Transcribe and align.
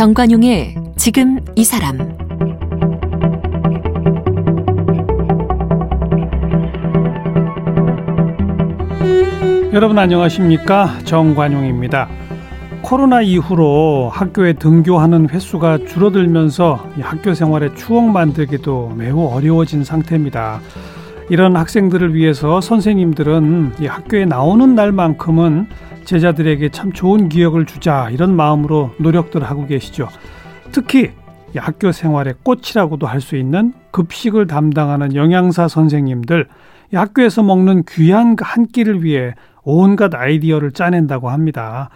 정관용의 0.00 0.76
지금 0.96 1.40
이 1.56 1.62
사람 1.62 1.98
여러분 9.74 9.98
안녕하십니까 9.98 11.00
정관용입니다. 11.04 12.08
코로나 12.80 13.20
이후로 13.20 14.08
학교에 14.10 14.54
등교하는 14.54 15.28
횟수가 15.28 15.84
줄어들면서 15.86 16.92
학교 17.02 17.34
생활의 17.34 17.74
추억 17.74 18.04
만들기도 18.04 18.94
매우 18.96 19.26
어려워진 19.26 19.84
상태입니다. 19.84 20.60
이런 21.28 21.56
학생들을 21.56 22.14
위해서 22.14 22.62
선생님들은 22.62 23.74
이 23.82 23.86
학교에 23.86 24.24
나오는 24.24 24.74
날만큼은 24.74 25.68
제자들에게 26.04 26.70
참 26.70 26.92
좋은 26.92 27.28
기억을 27.28 27.66
주자 27.66 28.10
이런 28.10 28.34
마음으로 28.34 28.92
노력들 28.98 29.44
하고 29.44 29.66
계시죠. 29.66 30.08
특히 30.72 31.12
학교 31.56 31.92
생활의 31.92 32.34
꽃이라고도 32.42 33.06
할 33.06 33.20
수 33.20 33.36
있는 33.36 33.72
급식을 33.90 34.46
담당하는 34.46 35.14
영양사 35.14 35.68
선생님들 35.68 36.46
학교에서 36.92 37.42
먹는 37.42 37.84
귀한 37.88 38.36
그한 38.36 38.66
끼를 38.66 39.04
위해 39.04 39.34
온갖 39.62 40.14
아이디어를 40.14 40.72
짜낸다고 40.72 41.28
합니다. 41.30 41.90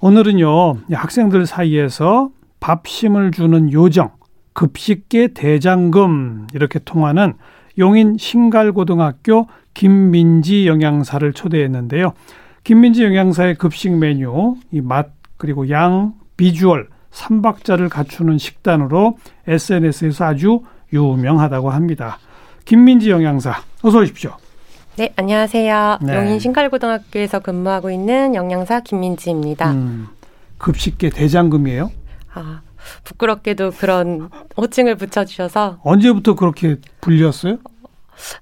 오늘은요 0.00 0.76
학생들 0.92 1.46
사이에서 1.46 2.30
밥심을 2.60 3.30
주는 3.30 3.72
요정 3.72 4.10
급식계 4.52 5.28
대장금 5.34 6.48
이렇게 6.54 6.78
통하는 6.80 7.34
용인 7.78 8.16
신갈고등학교 8.18 9.46
김민지 9.74 10.66
영양사를 10.66 11.32
초대했는데요. 11.32 12.12
김민지 12.68 13.02
영양사의 13.02 13.54
급식 13.54 13.96
메뉴, 13.96 14.54
이 14.72 14.82
맛 14.82 15.08
그리고 15.38 15.70
양, 15.70 16.12
비주얼, 16.36 16.88
삼박자를 17.12 17.88
갖추는 17.88 18.36
식단으로 18.36 19.16
SNS에서 19.46 20.26
아주 20.26 20.60
유명하다고 20.92 21.70
합니다. 21.70 22.18
김민지 22.66 23.10
영양사, 23.10 23.54
어서 23.80 24.00
오십시오. 24.00 24.32
네, 24.96 25.10
안녕하세요. 25.16 25.98
네. 26.02 26.14
용인 26.14 26.38
신갈고등학교에서 26.40 27.38
근무하고 27.40 27.90
있는 27.90 28.34
영양사 28.34 28.80
김민지입니다. 28.80 29.70
음, 29.72 30.08
급식계 30.58 31.08
대장금이에요? 31.08 31.90
아, 32.34 32.60
부끄럽게도 33.04 33.70
그런 33.78 34.28
호칭을 34.58 34.96
붙여주셔서 34.96 35.78
언제부터 35.84 36.34
그렇게 36.34 36.76
불렸어요? 37.00 37.56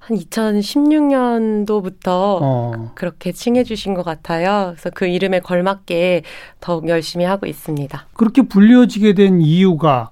한 0.00 0.16
2016년도부터 0.16 2.06
어. 2.06 2.92
그렇게 2.94 3.32
칭해 3.32 3.64
주신 3.64 3.94
것 3.94 4.04
같아요. 4.04 4.72
그래서 4.74 4.90
그 4.94 5.06
이름에 5.06 5.40
걸맞게 5.40 6.22
더욱 6.60 6.88
열심히 6.88 7.24
하고 7.24 7.46
있습니다. 7.46 8.06
그렇게 8.14 8.42
불려지게 8.42 9.14
된 9.14 9.40
이유가 9.40 10.10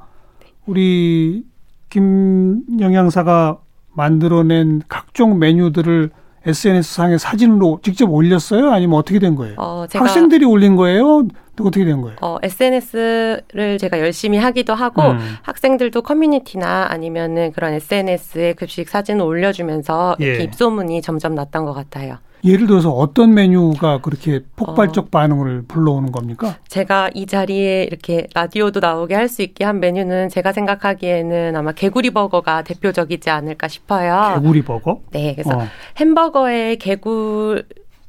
우리 0.67 1.45
김 1.91 2.63
영양사가 2.81 3.59
만들어낸 3.93 4.83
각종 4.89 5.39
메뉴들을 5.39 6.11
SNS상에 6.47 7.17
사진으로 7.17 7.81
직접 7.83 8.11
올렸어요? 8.11 8.71
아니면 8.71 8.99
어떻게 8.99 9.19
된 9.19 9.35
거예요? 9.35 9.55
어, 9.59 9.87
학생들이 9.93 10.45
올린 10.45 10.77
거예요? 10.77 11.27
어떻게 11.63 11.85
된 11.85 12.01
거예요? 12.01 12.17
어, 12.21 12.39
SNS를 12.43 13.79
제가 13.79 14.01
열심히 14.01 14.39
하기도 14.39 14.75
하고 14.75 15.03
음. 15.03 15.19
학생들도 15.43 16.03
커뮤니티나 16.03 16.87
아니면은 16.91 17.53
그런 17.53 17.75
SNS에 17.75 18.55
급식 18.55 18.89
사진을 18.89 19.23
올려주면서 19.25 20.17
예. 20.21 20.25
이렇게 20.25 20.45
입소문이 20.45 21.03
점점 21.03 21.35
났던 21.35 21.65
것 21.65 21.73
같아요. 21.73 22.19
예를 22.45 22.67
들어서 22.67 22.91
어떤 22.91 23.33
메뉴가 23.33 24.03
그렇게 24.03 24.41
폭발적 24.57 25.07
어, 25.07 25.09
반응을 25.11 25.63
불러오는 25.67 26.13
겁니까? 26.13 26.57
제가 26.69 27.09
이 27.15 27.25
자리에 27.25 27.85
이렇게 27.85 28.27
라디오도 28.35 28.81
나오게 28.81 29.15
할 29.15 29.29
수 29.31 29.41
있게 29.41 29.65
한 29.65 29.81
메뉴는 29.81 30.29
제가 30.29 30.53
생각하기에는 30.53 31.57
아마 31.57 31.73
개구리 31.73 32.11
버거가 32.11 32.61
대표적이지 32.63 33.31
않을까 33.31 33.67
싶어요. 33.69 34.35
개구리 34.43 34.61
버거? 34.63 35.01
네, 35.13 35.33
그래서 35.35 35.57
어. 35.57 35.67
햄버거에 35.99 36.77
개구리 36.77 37.63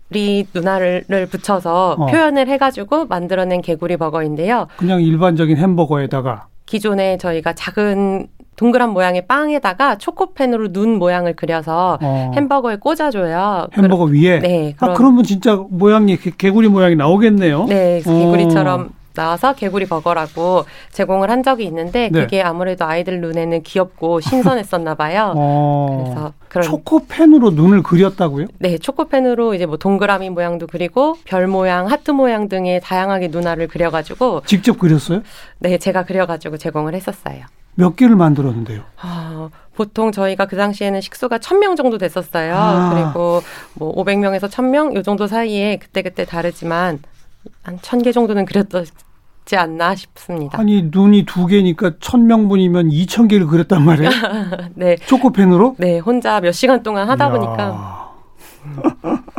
눈알을 0.10 1.28
붙여서 1.30 1.96
어. 2.00 2.06
표현을 2.06 2.48
해가지고 2.48 3.06
만들어낸 3.06 3.62
개구리 3.62 3.98
버거인데요. 3.98 4.68
그냥 4.78 5.02
일반적인 5.02 5.58
햄버거에다가 5.58 6.48
기존에 6.66 7.18
저희가 7.18 7.54
작은 7.54 8.28
동그란 8.56 8.92
모양의 8.92 9.28
빵에다가 9.28 9.98
초코펜으로 9.98 10.72
눈 10.72 10.98
모양을 10.98 11.36
그려서 11.36 11.98
어. 12.02 12.32
햄버거에 12.36 12.78
꽂아줘요. 12.78 13.68
햄버거 13.74 14.06
위에? 14.06 14.40
네. 14.40 14.76
아, 14.80 14.94
그러면 14.94 15.24
진짜 15.24 15.62
모양이 15.70 16.16
개 16.18 16.52
구리 16.52 16.70
모양이 16.70 16.96
나오겠네요. 16.96 17.66
네. 17.66 18.02
개구리처럼 18.02 18.82
어. 18.82 19.06
나와서 19.14 19.54
개구리 19.54 19.88
버거라고 19.88 20.66
제공을 20.92 21.30
한 21.30 21.42
적이 21.44 21.66
있는데 21.66 22.10
네. 22.12 22.22
그게 22.22 22.42
아무래도 22.42 22.86
아이들 22.86 23.22
눈에는 23.22 23.64
귀엽고 23.64 24.22
신선했었나 24.22 24.96
봐요. 24.96 25.34
어. 25.36 26.04
그래서 26.04 26.34
그런 26.56 26.70
초코펜으로 26.70 27.52
눈을 27.52 27.84
그렸다고요? 27.84 28.48
네, 28.60 28.78
초코펜으로 28.78 29.56
이제 29.56 29.66
뭐 29.66 29.76
동그라미 29.76 30.30
모양도 30.30 30.68
그리고 30.68 31.18
별 31.26 31.48
모양, 31.48 31.88
하트 31.88 32.12
모양 32.12 32.48
등의 32.48 32.80
다양하게 32.80 33.28
눈알을 33.28 33.68
그려가지고 33.68 34.44
직접 34.46 34.80
그렸어요? 34.80 35.22
네, 35.60 35.78
제가 35.78 36.06
그려가지고 36.06 36.56
제공을 36.58 36.96
했었어요. 36.96 37.44
몇 37.76 37.98
개를 37.98 38.16
만들었는데요? 38.16 38.84
아, 39.02 39.50
보통 39.76 40.14
저희가 40.14 40.46
그 40.46 40.56
당시에는 40.56 41.02
식수가 41.02 41.40
1000명 41.40 41.76
정도 41.76 41.98
됐었어요. 41.98 42.56
아. 42.56 42.94
그리고 42.94 43.42
뭐 43.74 43.94
500명에서 43.94 44.50
1000명 44.50 44.96
요 44.96 45.04
정도 45.04 45.28
사이에 45.28 45.76
그때그때 45.76 46.24
다르지만 46.24 47.00
한 47.64 47.78
1000개 47.80 48.14
정도는 48.14 48.46
그렸 48.46 48.70
지 49.46 49.56
않나 49.56 49.94
싶습니다. 49.96 50.60
아니 50.60 50.90
눈이 50.92 51.26
두 51.26 51.46
개니까 51.46 51.92
1000명분이면 51.92 52.92
2000개를 52.92 53.48
그렸단 53.50 53.84
말이에요? 53.86 54.10
네. 54.76 54.96
초코펜으로? 55.06 55.76
네, 55.78 56.00
혼자 56.00 56.40
몇 56.42 56.52
시간 56.52 56.82
동안 56.84 57.08
하다 57.10 57.26
이야. 57.26 57.32
보니까 57.32 58.12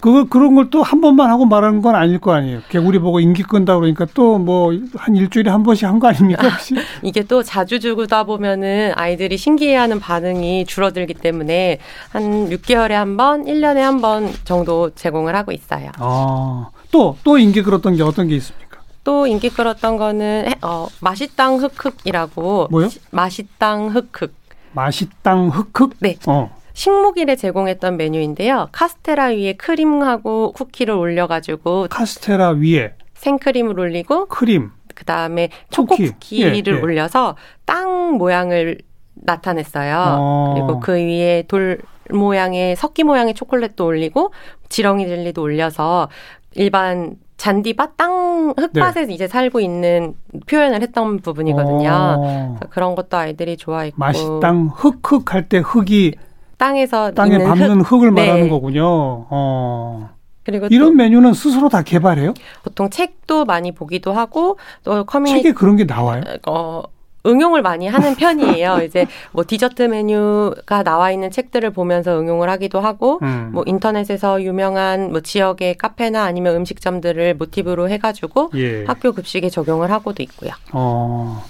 그거 0.00 0.24
그런 0.24 0.54
걸 0.54 0.68
또 0.68 0.82
한 0.82 1.00
번만 1.00 1.30
하고 1.30 1.46
말하는 1.46 1.80
건 1.80 1.94
아닐 1.94 2.18
거 2.20 2.32
아니에요. 2.34 2.60
개구리 2.68 2.98
보고 2.98 3.20
인기 3.20 3.42
끈다 3.42 3.76
그러니까 3.76 4.04
또 4.12 4.36
뭐 4.38 4.70
한 4.96 5.16
일주일에 5.16 5.50
한 5.50 5.62
번씩 5.62 5.88
한 5.88 5.98
거 5.98 6.08
아닙니까 6.08 6.46
혹시? 6.46 6.74
이게 7.02 7.22
또 7.22 7.42
자주 7.42 7.80
주다 7.80 8.24
보면은 8.24 8.92
아이들이 8.96 9.38
신기해하는 9.38 10.00
반응이 10.00 10.66
줄어들기 10.66 11.14
때문에 11.14 11.78
한 12.10 12.50
6개월에 12.50 12.90
한 12.90 13.16
번, 13.16 13.44
1년에 13.46 13.76
한 13.78 14.02
번 14.02 14.30
정도 14.44 14.90
제공을 14.94 15.34
하고 15.34 15.52
있어요. 15.52 15.90
아, 15.98 16.68
또, 16.90 17.16
또 17.24 17.38
인기 17.38 17.62
끌었던 17.62 17.96
게 17.96 18.02
어떤 18.02 18.28
게 18.28 18.36
있습니까? 18.36 18.63
또 19.04 19.26
인기 19.26 19.50
끌었던 19.50 19.96
거는, 19.96 20.52
어, 20.62 20.88
맛있당 21.00 21.56
흑흑이라고. 21.56 22.68
뭐요? 22.70 22.88
맛있당 23.10 23.88
흑흑. 23.88 24.34
맛있당 24.72 25.48
흑흑? 25.48 25.92
네. 26.00 26.16
어. 26.26 26.50
식목일에 26.72 27.36
제공했던 27.36 27.96
메뉴인데요. 27.96 28.68
카스테라 28.72 29.26
위에 29.26 29.52
크림하고 29.52 30.52
쿠키를 30.52 30.92
올려가지고 30.94 31.86
카스테라 31.88 32.50
위에 32.50 32.94
생크림을 33.14 33.78
올리고 33.78 34.26
크림 34.26 34.72
그 34.94 35.04
다음에 35.04 35.50
초코 35.70 35.94
쿠키. 35.96 36.42
를 36.42 36.54
예, 36.56 36.62
예. 36.66 36.80
올려서 36.82 37.36
땅 37.64 38.16
모양을 38.16 38.78
나타냈어요. 39.14 40.16
어. 40.18 40.52
그리고 40.54 40.80
그 40.80 40.94
위에 40.94 41.44
돌 41.46 41.78
모양의 42.10 42.74
석기 42.76 43.04
모양의 43.04 43.34
초콜릿도 43.34 43.86
올리고 43.86 44.32
지렁이 44.68 45.06
젤리도 45.06 45.40
올려서 45.42 46.08
일반 46.54 47.16
잔디밭 47.44 47.98
땅 47.98 48.54
흙밭에 48.56 49.04
네. 49.04 49.12
이제 49.12 49.28
살고 49.28 49.60
있는 49.60 50.14
표현을 50.46 50.80
했던 50.80 51.18
부분이거든요. 51.18 51.90
어. 51.92 52.56
그런 52.70 52.94
것도 52.94 53.18
아이들이 53.18 53.58
좋아했고 53.58 53.98
맛있당 53.98 54.70
흙흙 54.74 55.34
할때 55.34 55.58
흙이 55.58 56.14
땅에서 56.56 57.10
땅에 57.10 57.36
밟는 57.36 57.82
흙, 57.82 58.02
을 58.02 58.14
네. 58.14 58.26
말하는 58.26 58.48
거군요. 58.48 59.26
어. 59.28 60.08
그리고 60.42 60.68
이런 60.70 60.96
메뉴는 60.96 61.34
스스로 61.34 61.68
다 61.68 61.82
개발해요? 61.82 62.32
보통 62.62 62.88
책도 62.88 63.44
많이 63.44 63.72
보기도 63.72 64.14
하고 64.14 64.56
또 64.82 65.04
커뮤니티 65.04 65.42
책에 65.42 65.52
그런 65.52 65.76
게 65.76 65.84
나와요? 65.84 66.22
어, 66.46 66.82
응용을 67.26 67.62
많이 67.62 67.88
하는 67.88 68.14
편이에요. 68.16 68.80
이제 68.84 69.06
뭐 69.32 69.44
디저트 69.46 69.82
메뉴가 69.82 70.82
나와 70.82 71.10
있는 71.10 71.30
책들을 71.30 71.70
보면서 71.70 72.18
응용을 72.18 72.48
하기도 72.50 72.80
하고 72.80 73.18
음. 73.22 73.50
뭐 73.52 73.64
인터넷에서 73.66 74.42
유명한 74.42 75.10
뭐 75.10 75.20
지역의 75.20 75.76
카페나 75.76 76.22
아니면 76.24 76.56
음식점들을 76.56 77.34
모티브로 77.34 77.88
해가지고 77.88 78.50
예. 78.56 78.84
학교 78.84 79.12
급식에 79.12 79.48
적용을 79.48 79.90
하고도 79.90 80.22
있고요. 80.24 80.52
어, 80.72 81.44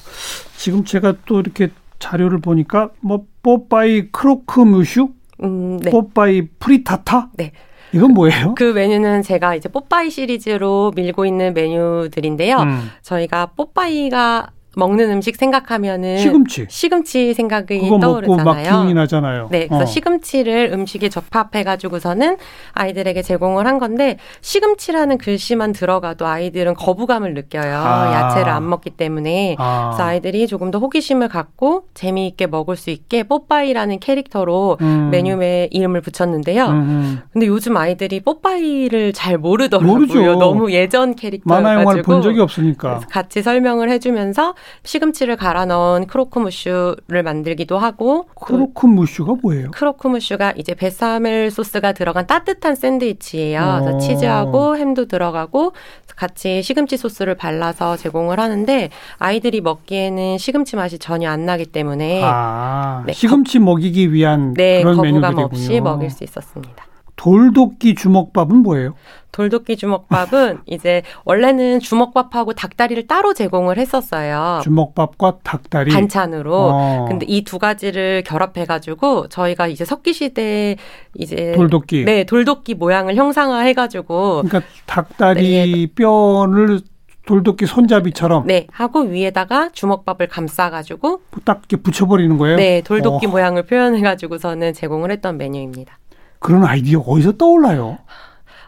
지금 0.57 0.85
제가 0.85 1.15
또 1.27 1.41
이렇게 1.41 1.69
자료를 1.99 2.39
보니까 2.41 2.91
뭐 3.01 3.25
뽀빠이 3.43 4.11
크로크 4.11 4.61
무슈, 4.61 5.11
음, 5.43 5.79
네. 5.79 5.91
뽀빠이 5.91 6.49
프리타타, 6.59 7.31
네. 7.35 7.53
이건 7.93 8.13
뭐예요? 8.13 8.55
그 8.57 8.65
메뉴는 8.65 9.23
제가 9.23 9.55
이제 9.55 9.69
뽀빠이 9.69 10.11
시리즈로 10.11 10.93
밀고 10.97 11.27
있는 11.27 11.55
메뉴들인데요. 11.55 12.59
음. 12.59 12.91
저희가 13.03 13.47
뽀빠이가 13.57 14.49
먹는 14.77 15.11
음식 15.11 15.37
생각하면은 15.37 16.19
시금치 16.19 16.67
시금치 16.69 17.35
생각이 17.35 17.79
그거 17.81 17.99
떠오르잖아요. 17.99 18.45
먹고 18.45 18.45
막 18.45 18.63
기운이 18.63 18.95
나잖아요. 18.95 19.49
네, 19.51 19.67
그래서 19.67 19.85
어. 19.85 19.87
시금치를 19.87 20.71
음식에 20.73 21.09
접합해 21.09 21.65
가지고서는 21.65 22.37
아이들에게 22.73 23.23
제공을 23.23 23.67
한 23.67 23.79
건데 23.79 24.19
시금치라는 24.41 25.19
글씨만 25.19 25.73
들어가도 25.73 26.27
아이들은 26.27 26.75
거부감을 26.75 27.35
느껴요. 27.35 27.77
아. 27.77 28.13
야채를 28.13 28.51
안 28.51 28.69
먹기 28.69 28.91
때문에 28.91 29.57
아. 29.59 29.91
그래서 29.93 30.05
아이들이 30.05 30.47
조금 30.47 30.71
더 30.71 30.79
호기심을 30.79 31.29
갖고 31.29 31.85
재미있게 31.95 32.47
먹을 32.47 32.77
수 32.77 32.91
있게 32.91 33.23
뽀빠이라는 33.25 34.01
캐릭터로 34.01 34.79
음. 34.81 35.11
메뉴에 35.11 35.69
이름을 35.71 36.01
붙였는데요. 36.01 36.67
음. 36.67 37.21
근데 37.33 37.47
요즘 37.47 37.77
아이들이 37.77 38.21
뽀빠이를 38.21 39.13
잘 39.13 39.39
모르더라고요. 39.39 39.93
모르죠. 39.93 40.35
너무 40.39 40.73
예전 40.73 41.15
캐릭터여가지고 41.15 41.63
만화 41.63 41.81
영화를 41.81 42.03
본 42.03 42.23
적이 42.23 42.41
없으니까 42.41 43.01
같이 43.11 43.43
설명을 43.43 43.91
해주면서 43.91 44.55
시금치를 44.85 45.37
갈아 45.37 45.65
넣은 45.67 46.07
크로크무슈를 46.07 47.23
만들기도 47.23 47.79
하고 47.79 48.29
크로크무슈가 48.35 49.35
뭐예요? 49.43 49.71
크로크무슈가 49.71 50.53
이제 50.57 50.75
베샤멜 50.75 51.51
소스가 51.51 51.93
들어간 51.93 52.27
따뜻한 52.27 52.75
샌드위치예요. 52.75 53.81
그래서 53.81 53.97
어. 53.97 53.99
치즈하고 53.99 54.77
햄도 54.77 55.07
들어가고 55.07 55.73
같이 56.17 56.63
시금치 56.63 56.97
소스를 56.97 57.35
발라서 57.35 57.97
제공을 57.97 58.39
하는데 58.39 58.91
아이들이 59.19 59.61
먹기에는 59.61 60.39
시금치 60.39 60.77
맛이 60.77 60.99
전혀 60.99 61.31
안 61.31 61.45
나기 61.47 61.67
때문에 61.67 62.23
아, 62.25 63.03
네, 63.07 63.13
시금치 63.13 63.59
먹이기 63.59 64.13
위한 64.13 64.55
네, 64.55 64.83
그런 64.83 64.97
거부감 64.97 65.39
없이 65.39 65.81
먹일 65.81 66.11
수 66.11 66.25
있었습니다. 66.25 66.87
돌도끼 67.17 67.95
주먹밥은 67.95 68.57
뭐예요? 68.59 68.95
돌도끼 69.35 69.77
주먹밥은 69.77 70.61
이제 70.67 71.03
원래는 71.25 71.81
주먹밥하고 71.81 72.53
닭다리를 72.53 73.07
따로 73.09 73.35
제공을 73.35 73.79
했었어요. 73.79 74.61
주먹밥과 74.63 75.39
닭다리 75.43 75.93
반찬으로. 75.93 76.55
어. 76.55 77.05
근데 77.09 77.27
이 77.29 77.43
두 77.45 77.59
가지를 77.59 78.23
결합해 78.25 78.65
가지고 78.65 79.29
저희가 79.29 79.67
이제 79.67 79.85
석기 79.85 80.13
시대 80.15 80.77
이제 81.15 81.53
돌도끼 81.57 82.05
네, 82.05 82.25
돌도끼 82.25 82.75
모양을 82.75 83.17
형상화해 83.17 83.75
가지고 83.75 84.43
그러니까 84.47 84.63
닭다리 84.87 85.43
네. 85.43 85.87
뼈를 85.95 86.81
돌도끼 87.27 87.67
손잡이처럼 87.67 88.47
네 88.47 88.67
하고 88.71 89.01
위에다가 89.01 89.71
주먹밥을 89.73 90.29
감싸가지고 90.29 91.21
딱 91.45 91.59
이렇게 91.69 91.77
붙여버리는 91.83 92.37
거예요. 92.39 92.57
네 92.57 92.81
돌도끼 92.83 93.27
어. 93.27 93.31
모양을 93.31 93.65
표현해가지고서는 93.67 94.73
제공을 94.73 95.11
했던 95.11 95.37
메뉴입니다. 95.37 95.99
그런 96.39 96.65
아이디어 96.65 97.01
어디서 97.01 97.33
떠올라요? 97.33 97.99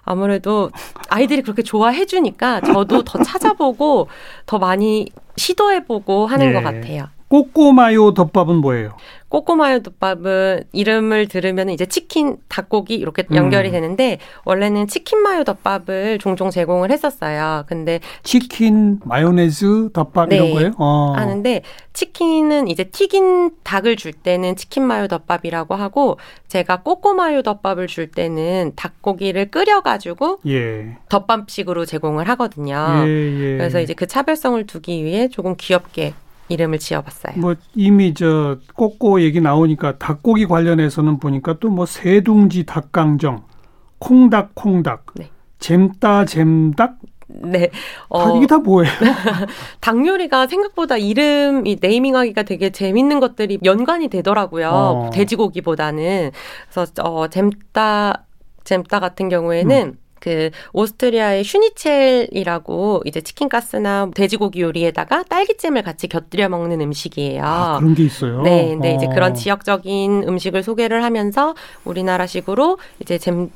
아무래도 0.07 0.71
아이들이 1.11 1.43
그렇게 1.43 1.63
좋아해 1.63 2.07
주니까 2.07 2.63
저도 2.63 3.03
더 3.05 3.23
찾아보고 3.23 4.09
더 4.47 4.59
많이 4.59 5.09
시도해보고 5.37 6.27
하는 6.27 6.49
예. 6.49 6.53
것 6.55 6.63
같아요. 6.63 7.09
꼬꼬마요 7.29 8.15
덮밥은 8.15 8.57
뭐예요? 8.57 8.97
꼬꼬마요 9.29 9.83
덮밥은 9.83 10.65
이름을 10.73 11.27
들으면 11.27 11.69
이제 11.69 11.85
치킨, 11.85 12.37
닭고기 12.49 12.95
이렇게 12.95 13.25
음. 13.31 13.37
연결이 13.37 13.71
음. 13.71 13.73
되는데 13.73 14.19
원래는 14.45 14.87
치킨 14.87 15.21
마요 15.21 15.43
덮밥을 15.43 16.19
종종 16.19 16.51
제공을 16.51 16.91
했었어요. 16.93 17.65
근데 17.67 18.01
치킨 18.23 19.01
마요네즈 19.05 19.91
덮밥 19.93 20.29
네, 20.29 20.37
이런 20.37 20.51
거예요? 20.53 20.73
어. 20.79 21.13
하는데 21.17 21.63
치킨은 21.93 22.69
이제 22.69 22.85
튀긴 22.85 23.51
닭을 23.65 23.97
줄 23.97 24.13
때는 24.13 24.55
치킨 24.55 24.85
마요 24.85 25.09
덮밥이라고 25.09 25.75
하고 25.75 26.19
제가 26.47 26.83
꼬꼬마요 26.83 27.43
덮밥을 27.43 27.89
줄 27.89 28.11
때는 28.11 28.73
닭고기를 28.77 29.51
끓여가지고 29.51 30.41
예. 30.47 30.97
덮밥식으로 31.09 31.85
제공을 31.85 32.29
하거든요. 32.29 33.05
예, 33.07 33.09
예. 33.09 33.57
그래서 33.57 33.81
이제 33.81 33.95
그 33.95 34.07
차별성을 34.07 34.67
두기 34.67 35.05
위해 35.05 35.29
조금 35.29 35.57
귀엽게 35.57 36.15
이름을 36.49 36.79
지어봤어요. 36.79 37.35
뭐 37.39 37.55
이미 37.75 38.15
저 38.15 38.59
꼬꼬 38.75 39.21
얘기 39.21 39.41
나오니까 39.41 39.99
닭고기 39.99 40.47
관련해서는 40.47 41.19
보니까 41.19 41.59
또 41.59 41.69
뭐 41.69 41.87
새둥지 41.87 42.65
닭강정, 42.65 43.43
콩닭 43.99 44.55
콩닭, 44.55 45.07
네. 45.17 45.31
잼따 45.59 46.25
잼닭. 46.25 46.99
네. 47.29 47.71
어, 48.09 48.37
이게 48.37 48.47
다 48.47 48.59
뭐예요? 48.59 48.93
닭 49.81 50.07
요리가 50.07 50.47
생각보다 50.47 50.97
이름, 50.97 51.67
이 51.67 51.77
네이밍하기가 51.81 52.45
되게 52.45 52.71
재밌는 52.71 53.19
것들이 53.19 53.59
연관이 53.65 54.07
되더라고요. 54.09 54.69
어. 54.71 55.11
돼지고기보다는. 55.13 56.31
그래서, 56.71 56.93
어, 57.03 57.27
잼따, 57.29 58.25
잼따 58.65 59.01
같은 59.01 59.29
경우에는 59.29 59.87
음. 59.87 59.99
그 60.27 60.51
오스트리아의 60.73 61.45
슈니첼이라고 61.45 63.03
이제 63.05 63.21
치킨 63.21 63.49
가스나 63.49 64.11
돼지고기 64.13 64.61
요리에다가 64.61 65.23
딸기잼을 65.23 65.83
같이 65.83 66.09
곁들여 66.09 66.49
먹는 66.49 66.81
음식이에요. 66.81 67.45
아, 67.45 67.79
그런 67.79 67.95
게 67.95 68.03
있어요. 68.03 68.43
네, 68.43 68.75
네 68.75 68.95
어. 68.95 68.97
이제 68.97 69.07
그런 69.07 69.35
지역적인 69.35 70.25
음식을 70.27 70.65
소개를 70.65 71.05
하면서 71.05 71.55
우리나라식으로 71.85 72.79
이제 72.99 73.19
잼 73.19 73.51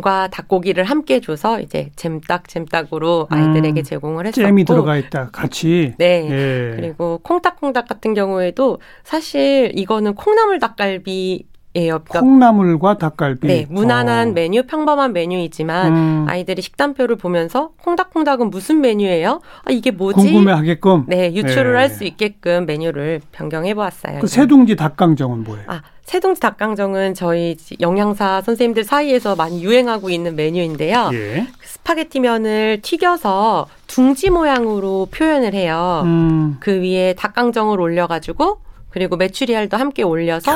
과 0.00 0.28
닭고기를 0.28 0.84
함께 0.84 1.20
줘서 1.20 1.60
이제 1.60 1.90
잼닭 1.96 2.48
잼닭으로 2.48 3.26
아이들에게 3.28 3.80
음, 3.80 3.84
제공을 3.84 4.26
했었고 4.26 4.46
잼이 4.46 4.64
들어가 4.64 4.96
있다 4.96 5.28
같이. 5.30 5.92
네. 5.98 6.26
예. 6.30 6.76
그리고 6.76 7.20
콩닭콩닭 7.22 7.86
같은 7.86 8.14
경우에도 8.14 8.78
사실 9.04 9.72
이거는 9.74 10.14
콩나물 10.14 10.60
닭갈비 10.60 11.44
예요. 11.76 12.00
그러니까 12.04 12.20
콩나물과 12.20 12.98
닭갈비. 12.98 13.46
네, 13.46 13.66
무난한 13.68 14.30
어. 14.30 14.32
메뉴, 14.32 14.62
평범한 14.64 15.12
메뉴이지만 15.12 15.92
음. 15.92 16.26
아이들이 16.28 16.62
식단표를 16.62 17.16
보면서 17.16 17.70
콩닥콩닥은 17.82 18.50
무슨 18.50 18.80
메뉴예요? 18.80 19.40
아, 19.64 19.70
이게 19.70 19.90
뭐지? 19.90 20.16
궁금해하게끔. 20.16 21.04
네, 21.06 21.32
유추를 21.34 21.72
네. 21.72 21.78
할수 21.78 22.04
있게끔 22.04 22.64
메뉴를 22.66 23.20
변경해 23.32 23.74
보았어요. 23.74 24.20
그 24.20 24.26
새둥지 24.26 24.76
닭강정은 24.76 25.44
뭐예요? 25.44 25.64
아, 25.68 25.82
새둥지 26.04 26.40
닭강정은 26.40 27.14
저희 27.14 27.56
영양사 27.80 28.40
선생님들 28.40 28.84
사이에서 28.84 29.36
많이 29.36 29.62
유행하고 29.62 30.08
있는 30.08 30.34
메뉴인데요. 30.34 31.10
예. 31.12 31.46
스파게티면을 31.62 32.80
튀겨서 32.80 33.66
둥지 33.86 34.30
모양으로 34.30 35.08
표현을 35.10 35.52
해요. 35.52 36.02
음. 36.04 36.56
그 36.60 36.80
위에 36.80 37.14
닭강정을 37.14 37.80
올려가지고 37.80 38.65
그리고 38.96 39.18
메추리알도 39.18 39.76
함께 39.76 40.02
올려서 40.02 40.50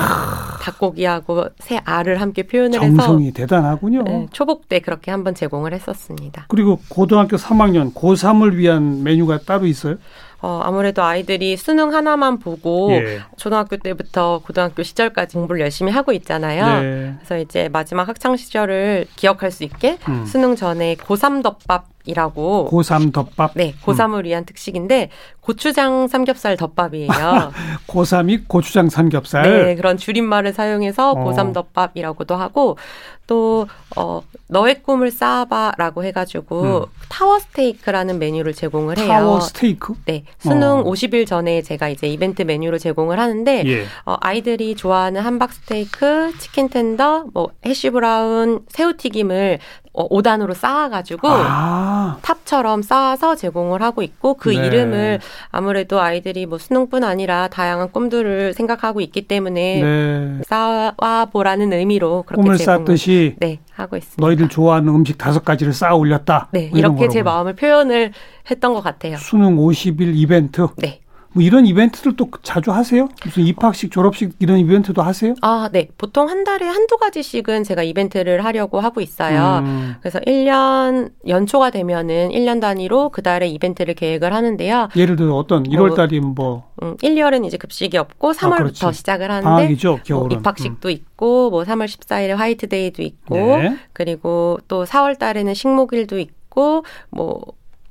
닭고기하고 0.62 1.48
새 1.58 1.78
알을 1.84 2.22
함께 2.22 2.44
표현을 2.44 2.72
정성이 2.72 2.92
해서 2.94 3.02
정성이 3.02 3.32
대단하군요. 3.34 4.02
네, 4.04 4.26
초복 4.32 4.66
때 4.66 4.81
그렇게 4.81 5.10
한번 5.10 5.34
제공을 5.34 5.75
했었습니다. 5.75 6.46
그리고 6.48 6.81
고등학교 6.88 7.37
3학년 7.37 7.92
고3을 7.92 8.54
위한 8.54 9.02
메뉴가 9.02 9.40
따로 9.40 9.66
있어요? 9.66 9.96
어, 10.40 10.62
아무래도 10.64 11.02
아이들이 11.02 11.58
수능 11.58 11.92
하나만 11.92 12.38
보고 12.38 12.92
예. 12.92 13.20
초등학교 13.37 13.76
때부터 13.76 14.40
고등학교 14.42 14.82
시절까지 14.82 15.37
공부를 15.37 15.60
열심히 15.60 15.92
하고 15.92 16.12
있잖아요. 16.12 16.80
네. 16.80 17.14
그래서 17.18 17.37
이제 17.37 17.68
마지막 17.68 18.09
학창 18.09 18.38
시절을 18.38 19.09
기억할 19.16 19.50
수 19.50 19.64
있게 19.64 19.99
음. 20.09 20.25
수능 20.25 20.56
전에 20.56 20.94
고3 20.94 21.42
덮밥 21.42 21.85
이라고 22.07 22.66
고삼 22.66 23.12
덮밥. 23.12 23.52
네, 23.54 23.75
고3을 23.85 24.21
음. 24.21 24.25
위한 24.25 24.45
특식인데 24.45 25.11
고추장 25.40 26.09
삼겹살 26.09 26.57
덮밥이에요. 26.57 27.09
고3이 27.87 28.49
고추장 28.49 28.88
삼겹살. 28.88 29.42
네, 29.42 29.75
그런 29.75 29.97
줄임말을 29.97 30.52
사용해서 30.52 31.12
어. 31.12 31.25
고3 31.25 31.52
덮밥이라고도 31.52 32.37
하고 32.37 32.76
또 33.26 33.69
어, 33.97 34.23
너의 34.49 34.83
꿈을 34.83 35.12
쌓아봐라고 35.12 36.02
해가지고 36.04 36.62
음. 36.62 36.85
타워 37.09 37.38
스테이크라는 37.38 38.19
메뉴를 38.19 38.52
제공을 38.52 38.99
해요. 38.99 39.07
타워 39.07 39.40
스테이크? 39.40 39.95
네, 40.07 40.25
수능 40.38 40.80
어. 40.80 40.85
50일 40.85 41.26
전에 41.26 41.62
제가 41.62 41.88
이제 41.88 42.09
이벤트 42.09 42.42
메뉴로 42.42 42.78
제공을 42.78 43.21
하는데 43.21 43.62
예. 43.66 43.85
어, 44.04 44.16
아이들이 44.21 44.75
좋아하는 44.75 45.21
함박 45.21 45.52
스테이크, 45.52 46.33
치킨 46.38 46.69
tender, 46.69 47.26
뭐 47.33 47.50
hash 47.64 47.90
brown, 47.90 48.64
새우 48.69 48.97
튀김을 48.97 49.61
어, 49.61 49.79
5단으로 49.92 50.54
쌓아가지고 50.54 51.28
아. 51.28 52.18
탑처럼 52.23 52.82
쌓아서 52.82 53.35
제공을 53.35 53.82
하고 53.82 54.02
있고 54.02 54.35
그 54.35 54.50
네. 54.50 54.66
이름을 54.66 55.20
아무래도 55.50 56.00
아이들이 56.00 56.47
뭐 56.47 56.59
수능뿐 56.59 57.04
아니라 57.04 57.49
다양한 57.49 57.90
꿈들을 57.90 58.54
생각하고 58.54 59.00
있기 59.00 59.26
때문에 59.26 59.82
네. 59.82 60.40
쌓아 60.44 61.26
보라는 61.32 61.73
의미로 61.73 62.23
그렇게 62.23 62.42
꿈을 62.42 62.59
쌓듯이 62.59 63.37
네 63.38 63.59
하고 63.73 63.97
있습니다. 63.97 64.25
너희들 64.25 64.49
좋아하는 64.49 64.94
음식 64.94 65.18
다섯 65.18 65.44
가지를 65.44 65.73
쌓아 65.73 65.94
올렸다. 65.94 66.49
네뭐 66.52 66.78
이렇게 66.78 67.09
제 67.09 67.23
마음을 67.23 67.54
표현을 67.54 68.12
했던 68.50 68.75
것 68.75 68.82
같아요. 68.82 69.16
수능 69.16 69.56
50일 69.56 70.14
이벤트. 70.14 70.68
네. 70.76 71.00
뭐 71.32 71.42
이런 71.42 71.64
이벤트들도 71.64 72.28
자주 72.42 72.72
하세요? 72.72 73.08
무슨 73.25 73.44
입학식, 73.44 73.90
졸업식 73.92 74.32
이런 74.40 74.58
이벤트도 74.58 75.00
하세요? 75.02 75.34
아, 75.42 75.68
네. 75.72 75.88
보통 75.96 76.28
한 76.28 76.42
달에 76.42 76.66
한두 76.66 76.96
가지씩은 76.96 77.62
제가 77.64 77.82
이벤트를 77.82 78.44
하려고 78.44 78.80
하고 78.80 79.00
있어요. 79.00 79.60
음. 79.62 79.94
그래서 80.00 80.18
1년 80.20 81.10
연초가 81.28 81.70
되면은 81.70 82.30
1년 82.30 82.60
단위로 82.60 83.10
그 83.10 83.22
달에 83.22 83.46
이벤트를 83.49 83.94
계획을 83.94 84.32
하는데요. 84.32 84.88
예를 84.96 85.16
들어 85.16 85.34
어떤 85.34 85.62
1월 85.64 85.94
달이면 85.94 86.34
뭐 86.34 86.70
음, 86.82 86.96
1, 87.02 87.14
2월은 87.14 87.44
이제 87.44 87.56
급식이 87.56 87.96
없고 87.96 88.32
3월부터 88.32 88.88
아, 88.88 88.92
시작을 88.92 89.30
하는데 89.30 89.44
방학이죠, 89.44 90.00
겨울은. 90.04 90.28
뭐 90.28 90.38
입학식도 90.38 90.88
음. 90.88 90.90
있고 90.90 91.50
뭐 91.50 91.62
3월 91.62 91.87
14일에 91.87 92.34
화이트데이도 92.34 93.02
있고 93.02 93.37
네. 93.37 93.76
그리고 93.92 94.58
또 94.66 94.84
4월 94.84 95.18
달에는 95.18 95.54
식목일도 95.54 96.18
있고 96.18 96.84
뭐 97.10 97.40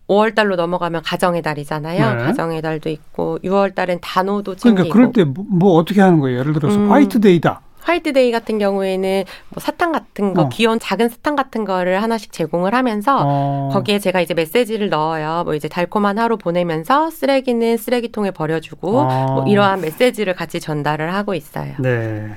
5월 0.10 0.34
달로 0.36 0.56
넘어가면 0.56 1.04
가정의 1.04 1.42
달이잖아요. 1.42 2.16
네. 2.16 2.24
가정의 2.24 2.62
달도 2.62 2.90
있고 2.90 3.38
6월 3.44 3.76
달엔 3.76 4.00
단오도 4.02 4.56
챙기고. 4.56 4.90
그러니까 4.90 4.94
그럴 4.94 5.34
때뭐 5.34 5.46
뭐 5.50 5.74
어떻게 5.76 6.02
하는 6.02 6.20
거예요? 6.20 6.40
예를 6.40 6.54
들어서 6.54 6.78
음. 6.78 6.92
화이트데이다. 6.92 7.62
화이트데이 7.82 8.32
같은 8.32 8.60
경우에는 8.60 9.24
뭐 9.50 9.62
사탕 9.62 9.92
같은 9.92 10.34
거 10.34 10.44
어. 10.44 10.50
귀여운 10.50 10.80
작은 10.80 11.10
사탕 11.10 11.36
같은 11.36 11.64
거를 11.64 12.04
하나씩 12.04 12.32
제공을 12.32 12.74
하면서 12.74 13.18
어. 13.24 13.70
거기에 13.72 14.00
제가 14.00 14.20
이제 14.22 14.34
메시지를 14.34 14.90
넣어요. 14.90 15.44
뭐 15.46 15.56
이제 15.56 15.68
달콤한 15.68 16.20
하루 16.20 16.38
보내면서 16.38 17.10
쓰레기는 17.10 17.78
쓰레기통에 17.78 18.32
버려주고 18.32 19.00
어. 19.00 19.26
뭐 19.34 19.48
이러한 19.48 19.82
메시지를 19.82 20.36
같이 20.36 20.60
전달을 20.60 21.14
하고 21.14 21.34
있어요. 21.34 21.74
네. 21.80 22.32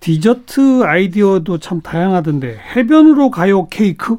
디저트 0.00 0.82
아이디어도 0.84 1.58
참 1.58 1.82
다양하던데 1.82 2.58
해변으로 2.74 3.30
가요 3.30 3.68
케이크? 3.68 4.16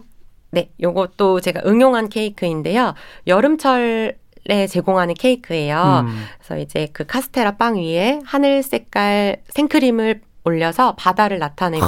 네, 0.51 0.69
요것도 0.81 1.41
제가 1.41 1.61
응용한 1.65 2.09
케이크인데요. 2.09 2.93
여름철 3.27 4.19
에 4.49 4.65
제공하는 4.65 5.13
케이크예요. 5.13 6.05
음. 6.07 6.23
그래서 6.39 6.57
이제 6.57 6.87
그 6.93 7.05
카스테라 7.05 7.57
빵 7.57 7.75
위에 7.75 8.19
하늘 8.25 8.63
색깔 8.63 9.37
생크림을 9.49 10.21
올려서 10.43 10.95
바다를 10.95 11.37
나타내고 11.37 11.85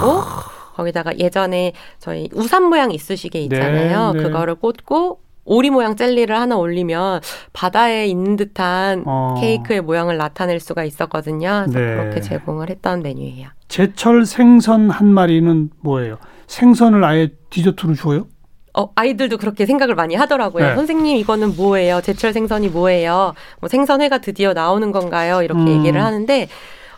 거기다가 0.76 1.18
예전에 1.18 1.74
저희 1.98 2.30
우산 2.32 2.66
모양 2.66 2.92
이쑤시개 2.92 3.40
있잖아요. 3.46 4.14
네, 4.14 4.18
네. 4.20 4.24
그거를 4.24 4.54
꽂고 4.54 5.20
오리 5.46 5.72
모양 5.72 5.96
젤리를 5.96 6.34
하나 6.40 6.56
올리면 6.56 7.22
바다에 7.54 8.06
있는 8.06 8.36
듯한 8.36 9.04
어. 9.06 9.36
케이크의 9.40 9.82
모양을 9.82 10.18
나타낼 10.18 10.60
수가 10.60 10.84
있었거든요. 10.84 11.66
네. 11.68 11.74
그렇게 11.74 12.22
제공을 12.22 12.70
했던 12.70 13.02
메뉴예요. 13.02 13.50
제철 13.68 14.26
생선 14.26 14.90
한 14.92 15.08
마리는 15.08 15.72
뭐예요? 15.82 16.18
생선을 16.48 17.04
아예 17.04 17.30
디저트로 17.50 17.96
줘요? 17.96 18.28
어, 18.76 18.90
아이들도 18.96 19.38
그렇게 19.38 19.66
생각을 19.66 19.96
많이 19.96 20.16
하더라고요. 20.16 20.70
네. 20.70 20.76
선생님, 20.76 21.18
이거는 21.18 21.56
뭐예요? 21.56 22.02
제철 22.02 22.34
생선이 22.34 22.70
뭐예요? 22.70 23.34
뭐 23.60 23.70
생선회가 23.70 24.20
드디어 24.20 24.54
나오는 24.54 24.92
건가요? 24.92 25.44
이렇게 25.44 25.62
음. 25.62 25.68
얘기를 25.80 26.04
하는데, 26.04 26.48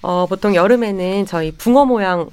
어, 0.02 0.26
보통 0.28 0.56
여름에는 0.56 1.26
저희 1.26 1.52
붕어 1.52 1.86
모양 1.86 2.30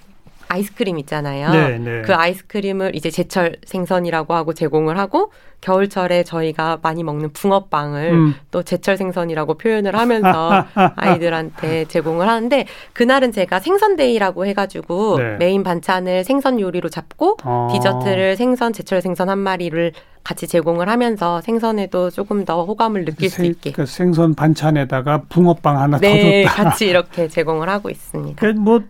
아이스크림 0.52 0.99
있잖아요. 1.00 1.50
네, 1.50 1.78
네. 1.78 2.02
그 2.02 2.14
아이스크림을 2.14 2.94
이제 2.94 3.11
제철 3.11 3.56
생선이라고 3.64 4.35
하고 4.35 4.52
제공을 4.52 4.99
하고 4.99 5.32
겨울철에 5.62 6.25
저희가 6.25 6.78
많이 6.82 7.04
먹는 7.04 7.32
붕어빵을 7.32 8.12
음. 8.12 8.35
또 8.50 8.62
제철 8.62 8.97
생선이라고 8.97 9.54
표현을 9.54 9.97
하면서 9.97 10.66
아이들한테 10.97 11.87
제공을 11.87 12.28
하는데 12.28 12.66
그날은 12.92 13.32
제가 13.32 13.61
생선day라고 13.61 14.44
해가지고 14.47 15.18
네. 15.18 15.37
메인 15.38 15.62
반찬을 15.62 16.25
생선 16.25 16.61
요리로 16.61 16.88
잡고 16.90 17.38
어. 17.44 17.68
디저트를 17.73 18.37
생선 18.37 18.73
제철 18.73 19.00
생선 19.00 19.30
한 19.30 19.38
마리를 19.38 19.92
같이 20.25 20.47
제공을 20.47 20.88
하면서 20.88 21.40
생선에도 21.40 22.11
조금 22.11 22.44
더 22.44 22.64
호감을 22.64 23.04
느낄 23.04 23.28
수 23.28 23.44
있게. 23.44 23.73
그 23.73 23.87
생선 23.87 24.35
반찬에다가 24.35 25.23
붕어빵 25.28 25.80
하나 25.80 25.99
네, 25.99 26.44
더 26.44 26.50
줬다. 26.52 26.64
같이 26.64 26.87
이렇게 26.87 27.26
제공을 27.28 27.68
하고 27.68 27.90
있습니다. 27.90 28.37
그러니까 28.38 28.62
뭐 28.62 28.80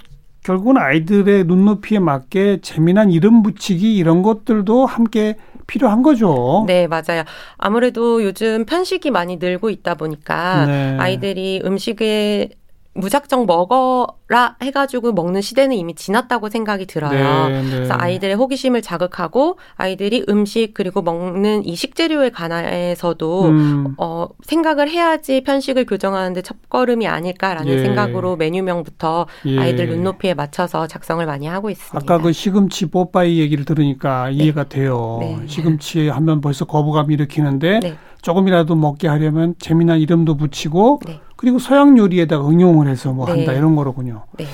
결국은 0.42 0.76
아이들의 0.76 1.44
눈높이에 1.44 1.98
맞게 2.00 2.60
재미난 2.62 3.10
이름 3.10 3.42
붙이기 3.42 3.96
이런 3.96 4.22
것들도 4.22 4.86
함께 4.86 5.36
필요한 5.66 6.02
거죠. 6.02 6.64
네, 6.66 6.86
맞아요. 6.88 7.22
아무래도 7.56 8.24
요즘 8.24 8.64
편식이 8.66 9.10
많이 9.10 9.36
늘고 9.36 9.70
있다 9.70 9.94
보니까 9.94 10.66
네. 10.66 10.96
아이들이 10.98 11.62
음식에 11.64 12.50
무작정 12.94 13.46
먹어라 13.46 14.56
해가지고 14.62 15.12
먹는 15.12 15.40
시대는 15.40 15.76
이미 15.76 15.94
지났다고 15.94 16.50
생각이 16.50 16.86
들어요. 16.86 17.48
네, 17.48 17.62
네. 17.62 17.70
그래서 17.70 17.94
아이들의 17.96 18.34
호기심을 18.34 18.82
자극하고 18.82 19.58
아이들이 19.76 20.24
음식 20.28 20.74
그리고 20.74 21.00
먹는 21.00 21.64
이 21.64 21.74
식재료에 21.74 22.30
관해서도 22.30 23.44
음. 23.44 23.94
어, 23.96 24.28
생각을 24.42 24.90
해야지 24.90 25.42
편식을 25.42 25.86
교정하는데 25.86 26.42
첫걸음이 26.42 27.06
아닐까라는 27.06 27.72
예. 27.72 27.78
생각으로 27.78 28.36
메뉴명부터 28.36 29.26
예. 29.46 29.58
아이들 29.58 29.88
눈높이에 29.88 30.34
맞춰서 30.34 30.86
작성을 30.86 31.24
많이 31.24 31.46
하고 31.46 31.70
있습니다. 31.70 31.98
아까 31.98 32.22
그 32.22 32.32
시금치 32.32 32.90
뽀빠이 32.90 33.38
얘기를 33.40 33.64
들으니까 33.64 34.28
네. 34.28 34.34
이해가 34.34 34.64
돼요. 34.64 35.18
네. 35.20 35.38
시금치 35.46 36.08
하면 36.08 36.42
벌써 36.42 36.66
거부감 36.66 37.10
일으키는데 37.10 37.80
네. 37.80 37.96
조금이라도 38.20 38.76
먹게 38.76 39.08
하려면 39.08 39.54
재미난 39.58 39.98
이름도 39.98 40.36
붙이고 40.36 41.00
네. 41.06 41.20
그리고 41.42 41.58
서양 41.58 41.98
요리에다가 41.98 42.48
응용을 42.48 42.86
해서 42.86 43.12
뭐 43.12 43.26
네. 43.26 43.32
한다 43.32 43.52
이런 43.52 43.74
거로군요. 43.74 44.22
네, 44.38 44.46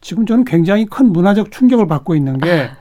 지금 0.00 0.26
저는 0.26 0.44
굉장히 0.44 0.84
큰 0.84 1.12
문화적 1.12 1.52
충격을 1.52 1.86
받고 1.86 2.16
있는 2.16 2.38
게 2.38 2.70
아. 2.72 2.76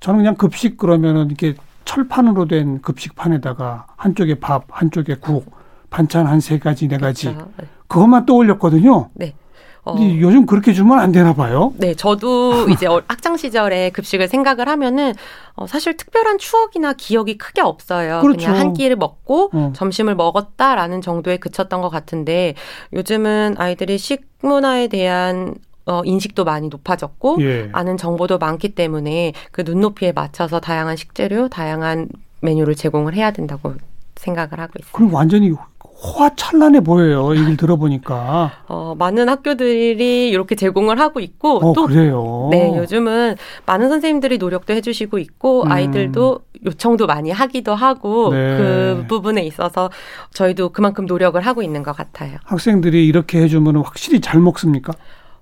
저는 0.00 0.20
그냥 0.20 0.34
급식 0.34 0.78
그러면은 0.78 1.26
이렇게 1.26 1.56
철판으로 1.84 2.46
된 2.48 2.80
급식판에다가 2.80 3.84
한쪽에 3.98 4.36
밥, 4.40 4.64
한쪽에 4.70 5.16
국, 5.16 5.52
반찬 5.90 6.26
한 6.26 6.40
세 6.40 6.58
가지, 6.58 6.88
네 6.88 6.96
가지 6.96 7.26
그렇죠. 7.34 7.50
그것만 7.86 8.24
떠올렸거든요. 8.24 9.10
네. 9.12 9.34
어. 9.84 9.96
요즘 10.20 10.46
그렇게 10.46 10.72
주면 10.72 10.98
안 10.98 11.12
되나 11.12 11.34
봐요. 11.34 11.72
네, 11.78 11.94
저도 11.94 12.68
이제 12.70 12.86
학창 12.86 13.36
시절에 13.36 13.90
급식을 13.90 14.28
생각을 14.28 14.68
하면은 14.68 15.14
어, 15.54 15.66
사실 15.66 15.96
특별한 15.96 16.38
추억이나 16.38 16.92
기억이 16.92 17.38
크게 17.38 17.60
없어요. 17.60 18.20
그렇죠. 18.20 18.46
그냥 18.46 18.58
한 18.58 18.72
끼를 18.72 18.96
먹고 18.96 19.50
어. 19.52 19.72
점심을 19.74 20.14
먹었다라는 20.14 21.00
정도에 21.00 21.38
그쳤던 21.38 21.80
것 21.80 21.88
같은데 21.88 22.54
요즘은 22.92 23.56
아이들이 23.58 23.98
식문화에 23.98 24.88
대한 24.88 25.54
어, 25.86 26.02
인식도 26.04 26.44
많이 26.44 26.68
높아졌고 26.68 27.38
예. 27.40 27.68
아는 27.72 27.96
정보도 27.96 28.38
많기 28.38 28.74
때문에 28.74 29.32
그 29.50 29.62
눈높이에 29.62 30.12
맞춰서 30.12 30.60
다양한 30.60 30.96
식재료, 30.96 31.48
다양한 31.48 32.08
메뉴를 32.42 32.74
제공을 32.74 33.14
해야 33.14 33.30
된다고 33.30 33.74
생각을 34.16 34.60
하고 34.60 34.72
있습니다. 34.78 34.92
그럼 34.92 35.12
완전히 35.12 35.50
호화찬란해 36.02 36.80
보여요. 36.80 37.34
얘기를 37.36 37.56
들어보니까. 37.56 38.52
어, 38.68 38.94
많은 38.98 39.28
학교들이 39.28 40.28
이렇게 40.30 40.54
제공을 40.54 40.98
하고 40.98 41.20
있고 41.20 41.58
어, 41.58 41.72
또 41.74 41.86
그래요. 41.86 42.48
네, 42.50 42.74
요즘은 42.76 43.36
많은 43.66 43.88
선생님들이 43.90 44.38
노력도 44.38 44.72
해 44.72 44.80
주시고 44.80 45.18
있고 45.18 45.64
음. 45.64 45.72
아이들도 45.72 46.40
요청도 46.64 47.06
많이 47.06 47.30
하기도 47.30 47.74
하고 47.74 48.32
네. 48.32 48.56
그 48.56 49.04
부분에 49.08 49.42
있어서 49.42 49.90
저희도 50.32 50.70
그만큼 50.70 51.06
노력을 51.06 51.40
하고 51.40 51.62
있는 51.62 51.82
것 51.82 51.94
같아요. 51.94 52.38
학생들이 52.44 53.06
이렇게 53.06 53.42
해 53.42 53.48
주면 53.48 53.76
확실히 53.76 54.20
잘 54.20 54.40
먹습니까? 54.40 54.92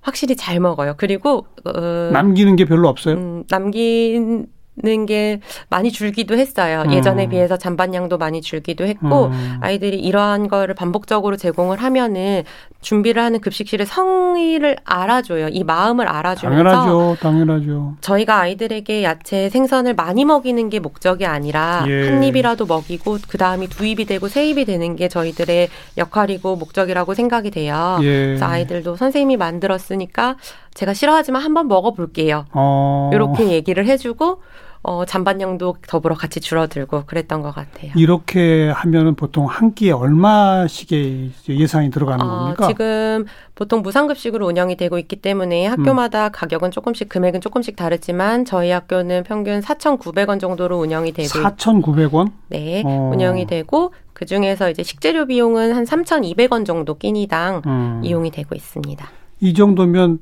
확실히 0.00 0.37
잘 0.37 0.59
먹어요. 0.61 0.95
그리고 0.97 1.47
어, 1.65 2.11
남기는 2.12 2.57
게 2.57 2.65
별로 2.65 2.88
없어요. 2.88 3.15
음, 3.15 3.45
남긴 3.49 4.47
는게 4.82 5.40
많이 5.68 5.90
줄기도 5.90 6.37
했어요. 6.37 6.85
음. 6.87 6.92
예전에 6.92 7.28
비해서 7.28 7.56
잔반량도 7.56 8.16
많이 8.18 8.40
줄기도 8.40 8.85
했고 8.85 9.26
음. 9.26 9.58
아이들이 9.61 9.99
이러한 9.99 10.49
거를 10.49 10.75
반복적으로 10.75 11.37
제공을 11.37 11.82
하면은 11.82 12.44
준비를 12.80 13.20
하는 13.20 13.40
급식실의 13.40 13.87
성의를 13.87 14.76
알아줘요. 14.85 15.49
이 15.49 15.64
마음을 15.64 16.06
알아주면서 16.06 16.62
당연하죠, 16.62 17.16
당연하죠. 17.20 17.97
저희가 18.00 18.40
아이들에게 18.40 19.02
야채, 19.02 19.49
생선을 19.50 19.94
많이 19.94 20.25
먹이는 20.25 20.70
게 20.70 20.78
목적이 20.78 21.26
아니라 21.26 21.85
예. 21.88 22.08
한 22.08 22.23
입이라도 22.23 22.66
먹이고 22.66 23.18
그 23.28 23.37
다음이 23.37 23.68
두 23.68 23.85
입이 23.85 24.04
되고 24.04 24.28
세 24.28 24.49
입이 24.49 24.64
되는 24.64 24.94
게 24.94 25.08
저희들의 25.08 25.68
역할이고 25.97 26.54
목적이라고 26.54 27.14
생각이 27.14 27.50
돼요. 27.50 27.99
예. 28.02 28.26
그래서 28.26 28.47
아이들도 28.47 28.94
선생님이 28.94 29.37
만들었으니까 29.37 30.37
제가 30.75 30.94
싫어하지만 30.94 31.42
한번 31.42 31.66
먹어볼게요. 31.66 32.44
어. 32.52 33.11
이렇게 33.12 33.49
얘기를 33.49 33.85
해주고 33.87 34.40
어, 34.82 35.04
잔반량도 35.04 35.76
더불어 35.87 36.14
같이 36.14 36.40
줄어들고 36.40 37.04
그랬던 37.06 37.42
것 37.42 37.54
같아요. 37.54 37.92
이렇게 37.97 38.70
하면은 38.70 39.14
보통 39.14 39.47
한 39.47 39.75
끼에 39.75 39.90
얼마씩의 39.90 41.32
예산이 41.49 41.90
들어가는 41.90 42.25
어, 42.25 42.28
겁니까? 42.28 42.68
지금 42.68 43.26
보통 43.54 43.82
무상급식으로 43.82 44.47
운영이 44.47 44.76
되고 44.76 44.99
있기 44.99 45.16
때문에 45.16 45.66
학교마다 45.66 46.26
음. 46.26 46.30
가격은 46.32 46.70
조금씩 46.70 47.08
금액은 47.08 47.40
조금씩 47.40 47.76
다르지만 47.76 48.44
저희 48.44 48.70
학교는 48.70 49.25
평균 49.25 49.61
4,900원 49.61 50.38
정도로 50.38 50.78
운영이 50.78 51.12
되고 51.12 51.28
4,900원? 51.28 52.30
네, 52.49 52.82
어. 52.85 53.11
운영이 53.12 53.47
되고 53.47 53.92
그 54.12 54.26
중에서 54.26 54.70
이제 54.70 54.82
식재료 54.82 55.26
비용은 55.26 55.75
한 55.75 55.85
3,200원 55.85 56.64
정도 56.64 56.94
끼니당 56.97 57.62
음. 57.66 58.00
이용이 58.02 58.30
되고 58.30 58.54
있습니다. 58.54 59.08
이 59.40 59.54
정도면 59.54 60.20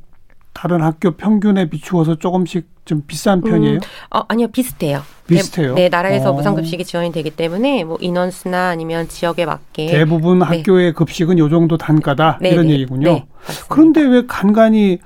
다른 0.57 0.81
학교 0.81 1.11
평균에 1.11 1.69
비추어서 1.69 2.15
조금씩 2.15 2.67
좀 2.87 3.03
비싼 3.07 3.43
편이에요? 3.43 3.75
음, 3.75 3.81
어, 4.11 4.23
아니요, 4.29 4.49
비슷해요. 4.49 5.03
비슷해요. 5.27 5.75
네, 5.75 5.83
네 5.83 5.89
나라에서 5.91 6.31
어. 6.31 6.33
무상급식이 6.33 6.83
지원이 6.87 7.13
되기 7.13 7.31
때문에 7.31 7.85
뭐 7.85 7.99
인원수나 8.01 8.71
아니면 8.71 9.07
지역에 9.07 9.45
맞게 9.45 9.89
대부분 9.89 10.39
네. 10.39 10.47
학교의 10.47 10.95
급식은 10.95 11.37
요 11.37 11.51
정도 11.51 11.77
단가다 11.77 12.39
네, 12.41 12.49
이런 12.49 12.69
네. 12.69 12.73
얘기군요. 12.73 13.07
네, 13.07 13.27
그런데 13.69 14.01
왜 14.01 14.25
간간히 14.27 14.99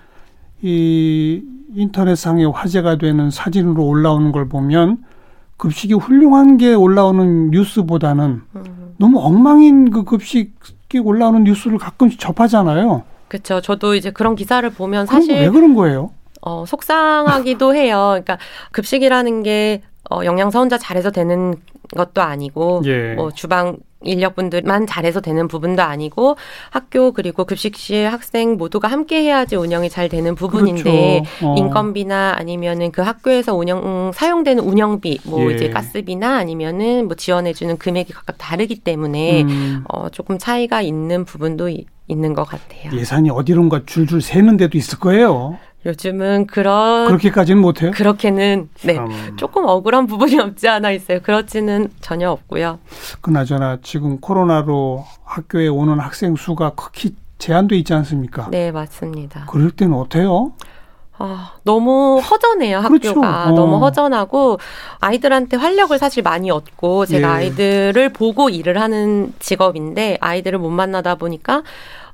이 0.63 1.43
인터넷상에 1.75 2.45
화제가 2.45 2.99
되는 2.99 3.31
사진으로 3.33 3.85
올라오는 3.85 4.31
걸 4.31 4.49
보면 4.49 4.99
급식이 5.57 5.95
훌륭한 5.95 6.59
게 6.59 6.75
올라오는 6.75 7.51
뉴스보다는 7.51 8.43
음. 8.55 8.95
너무 8.99 9.19
엉망인 9.19 9.91
그 9.91 10.05
급식이 10.05 11.01
올라오는 11.03 11.43
뉴스를 11.43 11.79
가끔씩 11.79 12.21
접하잖아요. 12.21 13.03
그렇죠. 13.31 13.61
저도 13.61 13.95
이제 13.95 14.11
그런 14.11 14.35
기사를 14.35 14.69
보면 14.71 15.07
사실 15.07 15.37
왜 15.37 15.49
그런 15.49 15.75
거예요? 15.75 16.11
어, 16.43 16.65
속상하기도 16.67 17.75
해요. 17.77 18.09
그러니까 18.11 18.39
급식이라는 18.73 19.43
게 19.45 19.83
어, 20.11 20.25
영양사 20.25 20.59
혼자 20.59 20.77
잘해서 20.77 21.11
되는 21.11 21.55
것도 21.97 22.21
아니고 22.23 22.83
예. 22.85 23.15
뭐 23.15 23.31
주방 23.31 23.77
인력분들만 24.03 24.87
잘해서 24.87 25.21
되는 25.21 25.47
부분도 25.47 25.83
아니고 25.83 26.37
학교 26.71 27.13
그리고 27.13 27.45
급식실 27.45 28.09
학생 28.09 28.57
모두가 28.57 28.89
함께 28.89 29.23
해야지 29.23 29.57
운영이 29.57 29.91
잘 29.91 30.09
되는 30.09 30.35
부분인데 30.35 31.23
그렇죠. 31.39 31.51
어. 31.51 31.55
인건비나 31.57 32.35
아니면은 32.39 32.93
그 32.93 33.03
학교에서 33.03 33.55
운영 33.55 34.11
사용되는 34.15 34.63
운영비 34.63 35.21
뭐 35.25 35.51
예. 35.51 35.55
이제 35.55 35.71
가스비나 35.71 36.37
아니면은 36.37 37.07
뭐 37.07 37.15
지원해주는 37.15 37.77
금액이 37.77 38.13
각각 38.13 38.37
다르기 38.39 38.77
때문에 38.81 39.43
음. 39.43 39.85
어 39.89 40.09
조금 40.09 40.39
차이가 40.39 40.81
있는 40.81 41.25
부분도 41.25 41.71
있는 42.09 42.35
것 42.35 42.45
같아요. 42.45 42.93
예산이 42.93 43.31
어디론가 43.31 43.83
줄줄 43.87 44.23
새는 44.23 44.57
데도 44.57 44.79
있을 44.79 44.99
거예요. 44.99 45.59
요즘은 45.87 46.47
그런 46.47 47.07
그렇게까지는 47.07 47.61
못해요. 47.61 47.91
그렇게는 47.93 48.69
네 48.83 48.99
조금 49.37 49.65
억울한 49.67 50.07
부분이 50.07 50.39
없지 50.39 50.69
않아 50.69 50.91
있어요. 50.91 51.21
그렇지는 51.23 51.89
전혀 52.01 52.31
없고요. 52.31 52.79
그나저나 53.23 53.79
지금 53.83 54.21
코로나로 54.21 55.05
학교에 55.25 55.69
오는 55.69 55.99
학생 55.99 56.37
수가 56.37 56.71
극히 56.71 57.15
제한돼 57.39 57.77
있지 57.79 57.95
않습니까? 57.95 58.49
네 58.51 58.71
맞습니다. 58.71 59.47
그럴 59.47 59.71
때는 59.71 59.95
어때요? 59.97 60.53
아, 61.23 61.53
너무 61.65 62.19
허전해요. 62.19 62.79
학교가. 62.79 62.99
그렇죠. 62.99 63.21
어. 63.21 63.51
너무 63.51 63.77
허전하고, 63.85 64.59
아이들한테 65.01 65.59
활력을 65.59 65.99
사실 65.99 66.23
많이 66.23 66.51
얻고, 66.51 67.05
제가 67.05 67.29
예. 67.29 67.33
아이들을 67.35 68.09
보고 68.15 68.49
일을 68.49 68.81
하는 68.81 69.35
직업인데, 69.39 70.17
아이들을 70.19 70.59
못 70.59 70.71
만나다 70.71 71.17
보니까, 71.17 71.63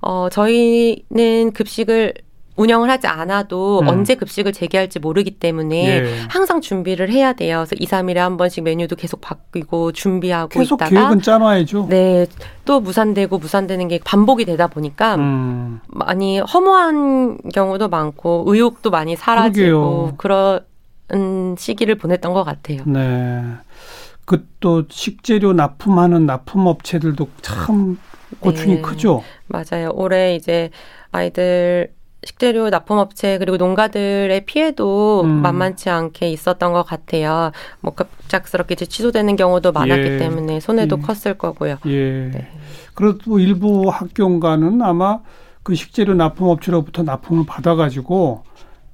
어, 0.00 0.28
저희는 0.28 1.52
급식을 1.54 2.14
운영을 2.56 2.90
하지 2.90 3.06
않아도 3.06 3.80
음. 3.80 3.88
언제 3.88 4.14
급식을 4.14 4.52
재개할지 4.52 4.98
모르기 4.98 5.32
때문에 5.32 5.86
예. 5.86 6.18
항상 6.28 6.60
준비를 6.60 7.10
해야 7.10 7.32
돼요. 7.32 7.64
그래서 7.66 7.76
2, 7.78 7.86
3일에 7.86 8.16
한 8.16 8.36
번씩 8.36 8.64
메뉴도 8.64 8.96
계속 8.96 9.20
바뀌고 9.20 9.92
준비하고 9.92 10.48
계속 10.48 10.76
있다가 10.76 10.90
계획은 10.90 11.22
짜놔야죠. 11.22 11.86
네. 11.88 12.26
또 12.64 12.80
무산되고 12.80 13.38
무산되는 13.38 13.88
게 13.88 14.00
반복이 14.04 14.44
되다 14.44 14.66
보니까 14.66 15.16
음. 15.16 15.80
많이 15.88 16.38
허무한 16.38 17.38
경우도 17.52 17.88
많고 17.88 18.44
의욕도 18.46 18.90
많이 18.90 19.16
사라지고 19.16 20.14
그러게요. 20.16 20.60
그런 21.08 21.56
시기를 21.56 21.96
보냈던 21.96 22.32
것 22.32 22.44
같아요. 22.44 22.82
네. 22.86 23.42
그 24.24 24.56
또 24.66 24.82
식재료 24.88 25.52
납품하는 25.52 26.26
납품업체들도 26.26 27.28
참 27.40 27.98
고충이 28.40 28.74
네. 28.74 28.80
크죠. 28.82 29.22
맞아요. 29.46 29.90
올해 29.94 30.34
이제 30.34 30.70
아이들 31.12 31.92
식재료 32.26 32.68
납품업체 32.70 33.38
그리고 33.38 33.56
농가들의 33.56 34.44
피해도 34.46 35.22
음. 35.22 35.28
만만치 35.42 35.88
않게 35.88 36.28
있었던 36.30 36.72
것 36.72 36.82
같아요. 36.82 37.52
뭐 37.80 37.94
갑작스럽게 37.94 38.74
이제 38.74 38.84
취소되는 38.84 39.36
경우도 39.36 39.70
많았기 39.70 40.02
예. 40.02 40.18
때문에 40.18 40.58
손해도 40.58 40.98
예. 40.98 41.02
컸을 41.02 41.38
거고요. 41.38 41.78
예. 41.86 42.30
네. 42.32 42.48
그래도 42.94 43.38
일부 43.38 43.88
학교가는 43.88 44.82
아마 44.82 45.20
그 45.62 45.74
식재료 45.74 46.14
납품업체로부터 46.14 47.04
납품을 47.04 47.44
받아가지고 47.46 48.42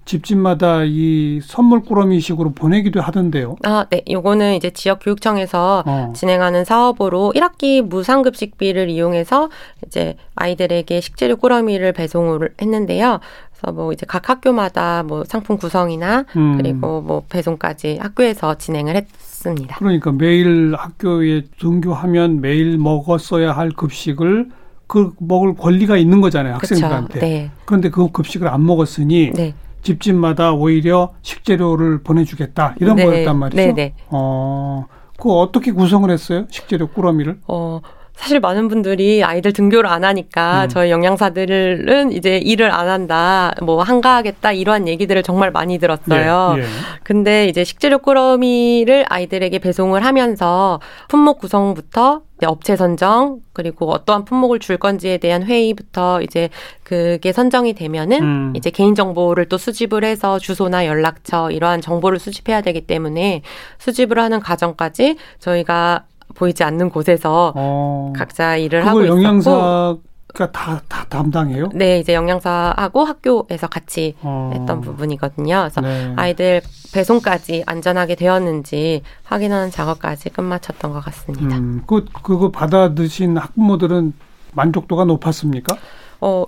집집마다 0.05 0.83
이 0.85 1.41
선물 1.43 1.83
꾸러미식으로 1.83 2.53
보내기도 2.53 3.01
하던데요. 3.01 3.57
아, 3.65 3.87
네. 3.89 4.03
요거는 4.11 4.55
이제 4.55 4.71
지역 4.71 5.01
교육청에서 5.03 5.85
어. 5.87 6.13
진행하는 6.15 6.65
사업으로 6.65 7.33
1학기 7.35 7.83
무상급식비를 7.83 8.91
이용해서 8.91 9.49
이제 9.87 10.17
아이들에게 10.35 11.01
식재료 11.01 11.37
꾸러미를 11.37 11.93
배송을 11.93 12.55
했는데요. 12.61 13.21
그래서 13.53 13.73
뭐 13.73 13.93
이제 13.93 14.05
각 14.07 14.29
학교마다 14.29 15.05
뭐 15.05 15.25
상품 15.25 15.57
구성이나 15.57 16.25
음. 16.37 16.57
그리고 16.57 17.01
뭐 17.01 17.23
배송까지 17.29 17.99
학교에서 18.01 18.57
진행을 18.57 18.97
했습니다. 18.97 19.77
그러니까 19.77 20.11
매일 20.11 20.75
학교에 20.77 21.43
등교하면 21.61 22.41
매일 22.41 22.77
먹었어야 22.79 23.53
할 23.53 23.71
급식을 23.71 24.51
그 24.89 25.13
먹을 25.19 25.55
권리가 25.55 25.97
있는 25.97 26.21
거잖아요, 26.21 26.55
학생들한테. 26.55 27.21
네. 27.21 27.51
그런데 27.65 27.89
그 27.89 28.11
급식을 28.11 28.49
안 28.49 28.67
먹었으니 28.67 29.33
네. 29.33 29.55
집집마다 29.83 30.53
오히려 30.53 31.13
식재료를 31.23 32.03
보내주겠다 32.03 32.77
이런 32.81 32.97
네. 32.97 33.05
거였단 33.05 33.37
말이죠. 33.37 33.57
네, 33.57 33.73
네. 33.73 33.95
어, 34.09 34.87
그 35.19 35.31
어떻게 35.33 35.73
구성을 35.73 36.09
했어요? 36.11 36.47
식재료 36.51 36.89
꾸러미를? 36.89 37.39
어, 37.49 37.81
사실 38.15 38.41
많은 38.41 38.69
분들이 38.69 39.25
아이들 39.25 39.53
등교를 39.53 39.91
안 39.91 40.05
하니까 40.05 40.65
음. 40.65 40.69
저희 40.69 40.91
영양사들은 40.91 42.13
이제 42.13 42.39
일을 42.39 42.71
안 42.71 42.89
한다, 42.89 43.53
뭐 43.63 43.83
한가하겠다 43.83 44.53
이러한 44.53 44.87
얘기들을 44.87 45.23
정말 45.23 45.51
많이 45.51 45.79
들었어요. 45.79 46.55
예, 46.57 46.61
예. 46.61 46.65
근데 47.03 47.49
이제 47.49 47.65
식재료 47.65 47.99
꾸러미를 47.99 49.07
아이들에게 49.09 49.59
배송을 49.59 50.05
하면서 50.05 50.81
품목 51.09 51.39
구성부터 51.39 52.23
업체 52.47 52.77
선정 52.77 53.41
그리고 53.53 53.91
어떠한 53.91 54.25
품목을 54.25 54.59
줄 54.59 54.77
건지에 54.77 55.19
대한 55.19 55.43
회의부터 55.43 56.23
이제 56.23 56.49
그게 56.83 57.33
선정이 57.33 57.75
되면은 57.75 58.23
음. 58.23 58.53
이제 58.57 58.71
개인 58.71 58.95
정보를 58.95 59.49
또 59.49 59.59
수집을 59.59 60.05
해서 60.05 60.39
주소나 60.39 60.87
연락처 60.87 61.51
이러한 61.51 61.81
정보를 61.81 62.19
수집해야 62.19 62.61
되기 62.61 62.83
때문에 62.83 63.43
수집을 63.79 64.19
하는 64.19 64.41
과정까지 64.41 65.17
저희가 65.39 66.05
보이지 66.35 66.65
않는 66.65 66.91
곳에서 66.91 67.53
어. 67.57 68.13
각자 68.17 68.57
일을 68.57 68.87
하고 68.87 69.03
있었고 69.03 69.19
영양사 69.19 69.97
가 70.33 70.51
다, 70.51 70.81
다 70.89 71.05
담당해요? 71.09 71.69
네, 71.75 71.99
이제 71.99 72.15
영양사하고 72.15 73.05
학교에서 73.05 73.67
같이 73.67 74.17
어. 74.23 74.51
했던 74.55 74.81
부분이거든요. 74.81 75.59
그래서 75.61 75.81
네. 75.83 76.13
아이들 76.17 76.63
배송까지 76.95 77.65
안전하게 77.67 78.15
되었는지 78.15 79.03
확인하는 79.25 79.71
작업까지 79.71 80.31
끝마쳤던 80.31 80.93
것 80.93 81.05
같습니다. 81.05 81.57
음, 81.57 81.83
그, 81.87 82.07
그거 82.23 82.51
받아드신 82.51 83.37
학부모들은 83.37 84.15
만족도가 84.53 85.05
높았습니까? 85.05 85.77
어, 86.21 86.45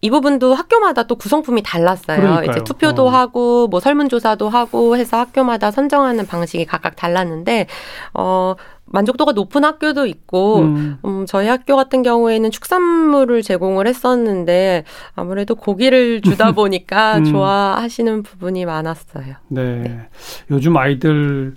이 0.00 0.10
부분도 0.10 0.52
학교마다 0.52 1.04
또 1.04 1.16
구성품이 1.16 1.62
달랐어요. 1.62 2.20
그러니까요. 2.20 2.50
이제 2.50 2.62
투표도 2.62 3.06
어. 3.06 3.08
하고 3.08 3.68
뭐 3.68 3.80
설문조사도 3.80 4.50
하고 4.50 4.98
해서 4.98 5.16
학교마다 5.16 5.70
선정하는 5.70 6.26
방식이 6.26 6.66
각각 6.66 6.94
달랐는데 6.94 7.68
어 8.12 8.54
만족도가 8.94 9.32
높은 9.32 9.64
학교도 9.64 10.06
있고 10.06 10.60
음. 10.60 10.98
음 11.04 11.26
저희 11.26 11.48
학교 11.48 11.74
같은 11.74 12.02
경우에는 12.02 12.50
축산물을 12.50 13.42
제공을 13.42 13.88
했었는데 13.88 14.84
아무래도 15.16 15.56
고기를 15.56 16.20
주다 16.20 16.52
보니까 16.54 17.18
음. 17.18 17.24
좋아하시는 17.24 18.22
부분이 18.22 18.64
많았어요. 18.64 19.34
네. 19.48 19.78
네. 19.80 20.08
요즘 20.50 20.76
아이들 20.76 21.54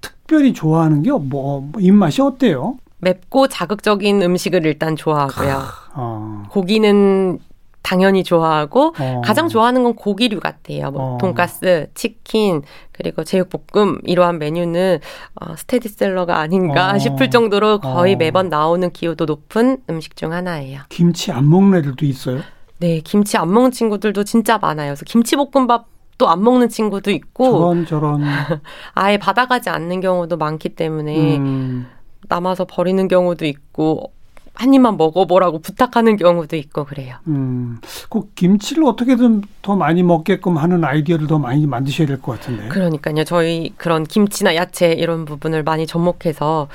특별히 0.00 0.52
좋아하는 0.52 1.02
게뭐 1.02 1.20
뭐 1.20 1.70
입맛이 1.78 2.20
어때요? 2.20 2.78
맵고 2.98 3.46
자극적인 3.48 4.22
음식을 4.22 4.66
일단 4.66 4.96
좋아하고요. 4.96 5.62
어. 5.94 6.42
고기는 6.50 7.38
당연히 7.86 8.24
좋아하고 8.24 8.94
어. 8.98 9.22
가장 9.24 9.48
좋아하는 9.48 9.84
건 9.84 9.94
고기류 9.94 10.40
같아요. 10.40 10.90
뭐 10.90 11.14
어. 11.14 11.18
돈가스, 11.18 11.86
치킨, 11.94 12.62
그리고 12.90 13.22
제육볶음 13.22 14.00
이러한 14.02 14.40
메뉴는 14.40 14.98
어, 15.36 15.54
스테디셀러가 15.54 16.36
아닌가 16.36 16.90
어. 16.90 16.98
싶을 16.98 17.30
정도로 17.30 17.78
거의 17.78 18.14
어. 18.14 18.16
매번 18.16 18.48
나오는 18.48 18.90
기호도 18.90 19.26
높은 19.26 19.78
음식 19.88 20.16
중 20.16 20.32
하나예요. 20.32 20.80
김치 20.88 21.30
안 21.30 21.48
먹는 21.48 21.78
애들도 21.78 22.04
있어요? 22.06 22.40
네, 22.80 23.00
김치 23.04 23.36
안 23.36 23.52
먹는 23.54 23.70
친구들도 23.70 24.24
진짜 24.24 24.58
많아요. 24.58 24.88
그래서 24.88 25.04
김치볶음밥 25.04 25.86
또안 26.18 26.42
먹는 26.42 26.68
친구도 26.68 27.12
있고 27.12 27.52
저런 27.52 27.86
저런 27.86 28.24
아예 28.94 29.16
받아가지 29.16 29.68
않는 29.68 30.00
경우도 30.00 30.38
많기 30.38 30.70
때문에 30.70 31.36
음. 31.36 31.86
남아서 32.28 32.64
버리는 32.64 33.06
경우도 33.06 33.44
있고 33.44 34.12
한 34.56 34.74
입만 34.74 34.96
먹어보라고 34.96 35.60
부탁하는 35.60 36.16
경우도 36.16 36.56
있고 36.56 36.84
그래요. 36.84 37.16
음, 37.28 37.78
그 38.10 38.22
김치를 38.34 38.84
어떻게든 38.84 39.42
더 39.62 39.76
많이 39.76 40.02
먹게끔 40.02 40.56
하는 40.58 40.84
아이디어를 40.84 41.26
더 41.26 41.38
많이 41.38 41.66
만드셔야 41.66 42.06
될 42.06 42.20
것 42.20 42.32
같은데. 42.40 42.68
그러니까요. 42.68 43.24
저희 43.24 43.72
그런 43.76 44.04
김치나 44.04 44.54
야채 44.56 44.92
이런 44.92 45.24
부분을 45.24 45.62
많이 45.62 45.86
접목해서 45.86 46.68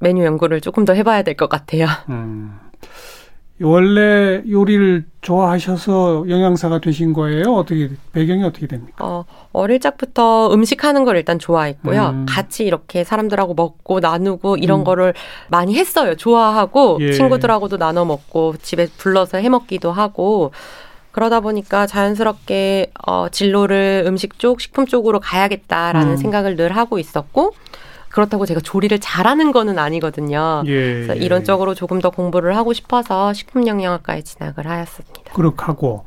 메뉴 0.00 0.24
연구를 0.24 0.60
조금 0.60 0.84
더 0.84 0.92
해봐야 0.94 1.22
될 1.22 1.34
것 1.36 1.48
같아요. 1.48 1.86
음. 2.08 2.58
원래 3.62 4.42
요리를 4.48 5.04
좋아하셔서 5.20 6.24
영양사가 6.28 6.80
되신 6.80 7.12
거예요? 7.12 7.54
어떻게 7.54 7.90
배경이 8.12 8.42
어떻게 8.42 8.66
됩니까? 8.66 9.04
어, 9.04 9.24
어릴 9.52 9.80
적부터 9.80 10.52
음식하는 10.52 11.04
걸 11.04 11.16
일단 11.16 11.38
좋아했고요. 11.38 12.06
음. 12.08 12.26
같이 12.28 12.64
이렇게 12.64 13.04
사람들하고 13.04 13.54
먹고 13.54 14.00
나누고 14.00 14.56
이런 14.56 14.80
음. 14.80 14.84
거를 14.84 15.12
많이 15.48 15.76
했어요. 15.76 16.16
좋아하고 16.16 16.98
예. 17.00 17.12
친구들하고도 17.12 17.76
나눠 17.76 18.04
먹고 18.06 18.54
집에 18.62 18.86
불러서 18.96 19.38
해 19.38 19.48
먹기도 19.50 19.92
하고 19.92 20.52
그러다 21.12 21.40
보니까 21.40 21.86
자연스럽게 21.86 22.92
어, 23.06 23.28
진로를 23.30 24.04
음식 24.06 24.38
쪽, 24.38 24.60
식품 24.60 24.86
쪽으로 24.86 25.20
가야겠다라는 25.20 26.12
음. 26.12 26.16
생각을 26.16 26.56
늘 26.56 26.74
하고 26.76 26.98
있었고 26.98 27.52
그렇다고 28.10 28.44
제가 28.44 28.60
조리를 28.60 28.98
잘하는 28.98 29.52
거는 29.52 29.78
아니거든요. 29.78 30.62
예, 30.66 30.92
그래서 30.92 31.16
예. 31.16 31.20
이런 31.20 31.44
쪽으로 31.44 31.74
조금 31.74 32.00
더 32.00 32.10
공부를 32.10 32.56
하고 32.56 32.72
싶어서 32.72 33.32
식품영양학과에 33.32 34.22
진학을 34.22 34.66
하였습니다. 34.66 35.32
그렇게 35.32 35.64
하고 35.64 36.04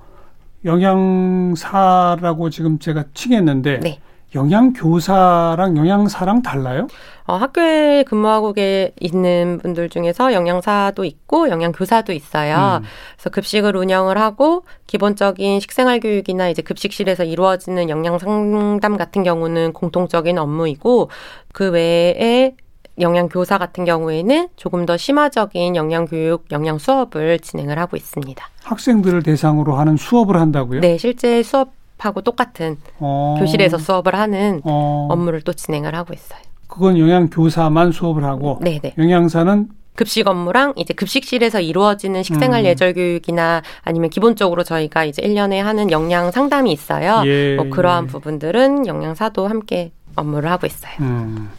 영양사라고 0.66 2.50
지금 2.50 2.80
제가 2.80 3.06
칭했는데 3.14 3.80
네. 3.80 4.00
영양 4.36 4.74
교사랑 4.74 5.78
영양사랑 5.78 6.42
달라요? 6.42 6.88
어, 7.26 7.36
학교에 7.36 8.04
근무하고 8.04 8.54
있는 9.00 9.60
분들 9.62 9.90
중에서 9.90 10.34
영양사도 10.34 11.06
있고 11.06 11.50
영양교사도 11.50 12.12
있어요. 12.12 12.82
음. 12.82 12.86
그래서 13.16 13.30
급식을 13.30 13.76
운영을 13.76 14.18
하고 14.18 14.66
기본적인 14.88 15.60
식생활 15.60 16.00
교육이나 16.00 16.50
이제 16.50 16.62
급식실에서 16.62 17.24
이루어지는 17.24 17.90
영양 17.90 18.20
상담 18.20 18.98
같은 18.98 19.24
경우는 19.24 19.74
공통적인 19.74 20.38
업무이고 20.38 21.10
그 21.54 21.72
외에 21.72 22.56
영양 23.00 23.28
교사 23.28 23.58
같은 23.58 23.86
경우에는 23.86 24.50
조금 24.56 24.86
더 24.86 24.98
심화적인 24.98 25.76
영양 25.76 26.06
교육, 26.06 26.46
영양 26.52 26.78
수업을 26.78 27.40
진행을 27.40 27.80
하고 27.80 27.98
있습니다. 27.98 28.46
학생들을 28.64 29.24
대상으로 29.24 29.76
하는 29.76 29.98
수업을 29.98 30.38
한다고요? 30.38 30.82
네, 30.82 30.98
실제 30.98 31.42
수업 31.42 31.72
하고 32.06 32.22
똑같은 32.22 32.78
어. 33.00 33.36
교실에서 33.40 33.78
수업을 33.78 34.16
하는 34.16 34.62
어. 34.64 35.08
업무를 35.12 35.42
또 35.42 35.54
진행을 35.54 35.96
하고 35.96 36.14
있어요. 36.14 36.40
그건 36.68 36.98
영양 36.98 37.30
교사만 37.30 37.92
수업을 37.92 38.24
하고 38.24 38.60
네네. 38.62 38.80
네. 38.80 38.94
영양사는 38.98 39.70
급식 39.96 40.28
업무랑 40.28 40.74
이제 40.76 40.94
급식실에서 40.94 41.62
이루어지는 41.62 42.24
식생활 42.24 42.62
음. 42.62 42.66
예절 42.66 42.94
교육이나 42.94 43.62
아니면 43.84 44.10
기본적으로 44.10 44.64
저희가 44.64 45.06
이제 45.06 45.22
1년에 45.22 45.58
하는 45.58 45.92
영양 45.92 46.32
상담이 46.32 46.72
있어요. 46.72 47.22
예, 47.26 47.56
뭐 47.56 47.70
그러한 47.70 48.06
예. 48.06 48.08
부분들은 48.08 48.88
영양사도 48.88 49.48
함께 49.48 49.92
업무를 50.16 50.50
하고 50.50 50.66
있어요. 50.66 50.94
음. 51.02 51.50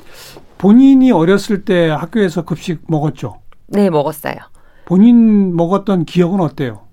본인이 0.59 1.13
어렸을 1.13 1.65
때 1.65 1.91
학교에서 1.91 2.45
급식 2.45 2.81
먹었죠? 2.89 3.37
네, 3.69 3.91
먹었어요. 3.91 4.35
본인 4.85 5.55
먹었던 5.57 6.05
기억은 6.05 6.41
어때요? 6.41 6.84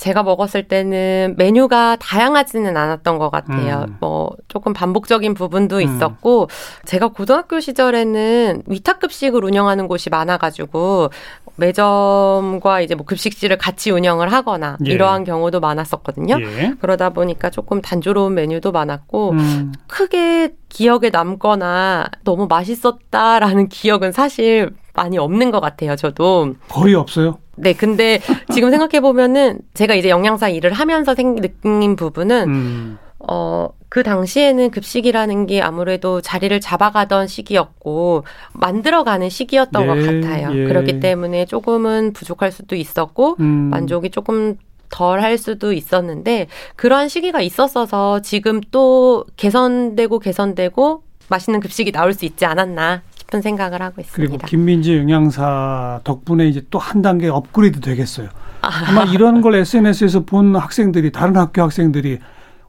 제가 0.00 0.22
먹었을 0.22 0.66
때는 0.66 1.34
메뉴가 1.36 1.96
다양하지는 1.96 2.74
않았던 2.74 3.18
것 3.18 3.28
같아요. 3.28 3.84
음. 3.86 3.96
뭐 4.00 4.34
조금 4.48 4.72
반복적인 4.72 5.34
부분도 5.34 5.76
음. 5.76 5.82
있었고 5.82 6.48
제가 6.86 7.08
고등학교 7.08 7.60
시절에는 7.60 8.62
위탁급식을 8.66 9.44
운영하는 9.44 9.88
곳이 9.88 10.08
많아가지고 10.08 11.10
매점과 11.56 12.80
이제 12.80 12.94
뭐 12.94 13.04
급식실을 13.04 13.58
같이 13.58 13.90
운영을 13.90 14.32
하거나 14.32 14.78
예. 14.86 14.90
이러한 14.90 15.24
경우도 15.24 15.60
많았었거든요. 15.60 16.40
예. 16.40 16.74
그러다 16.80 17.10
보니까 17.10 17.50
조금 17.50 17.82
단조로운 17.82 18.32
메뉴도 18.32 18.72
많았고 18.72 19.32
음. 19.32 19.72
크게 19.86 20.54
기억에 20.70 21.10
남거나 21.10 22.06
너무 22.24 22.46
맛있었다라는 22.48 23.68
기억은 23.68 24.12
사실 24.12 24.70
많이 24.94 25.18
없는 25.18 25.50
것 25.50 25.60
같아요. 25.60 25.94
저도 25.94 26.54
거의 26.68 26.94
없어요. 26.94 27.36
네, 27.56 27.72
근데 27.72 28.20
지금 28.52 28.70
생각해 28.70 29.00
보면은 29.00 29.58
제가 29.74 29.94
이제 29.94 30.08
영양사 30.08 30.48
일을 30.48 30.72
하면서 30.72 31.14
생, 31.14 31.34
느낀 31.36 31.96
부분은 31.96 32.48
음. 32.48 32.98
어, 33.18 33.68
그 33.88 34.02
당시에는 34.02 34.70
급식이라는 34.70 35.46
게 35.46 35.60
아무래도 35.60 36.20
자리를 36.20 36.58
잡아가던 36.60 37.26
시기였고, 37.26 38.24
만들어가는 38.54 39.28
시기였던 39.28 39.82
예, 39.82 39.86
것 39.86 39.94
같아요. 39.94 40.56
예. 40.56 40.64
그렇기 40.64 41.00
때문에 41.00 41.44
조금은 41.44 42.12
부족할 42.12 42.52
수도 42.52 42.76
있었고, 42.76 43.36
음. 43.40 43.68
만족이 43.70 44.10
조금 44.10 44.56
덜 44.88 45.20
할 45.20 45.38
수도 45.38 45.72
있었는데, 45.72 46.46
그러한 46.76 47.08
시기가 47.08 47.42
있었어서 47.42 48.20
지금 48.22 48.60
또 48.70 49.26
개선되고 49.36 50.18
개선되고, 50.20 51.02
맛있는 51.28 51.60
급식이 51.60 51.92
나올 51.92 52.12
수 52.12 52.24
있지 52.24 52.44
않았나 52.44 53.02
싶은 53.30 53.40
생각을 53.40 53.80
하고 53.80 54.00
있습니다. 54.00 54.16
그리고 54.32 54.46
김민지 54.46 54.96
영양사 54.98 56.00
덕분에 56.04 56.46
이제 56.48 56.62
또 56.70 56.80
한 56.80 57.02
단계 57.02 57.28
업그레이드 57.28 57.80
되겠어요. 57.80 58.28
아마 58.62 59.04
이런 59.04 59.40
걸 59.42 59.54
SNS에서 59.54 60.24
본 60.24 60.56
학생들이 60.56 61.12
다른 61.12 61.36
학교 61.36 61.62
학생들이 61.62 62.18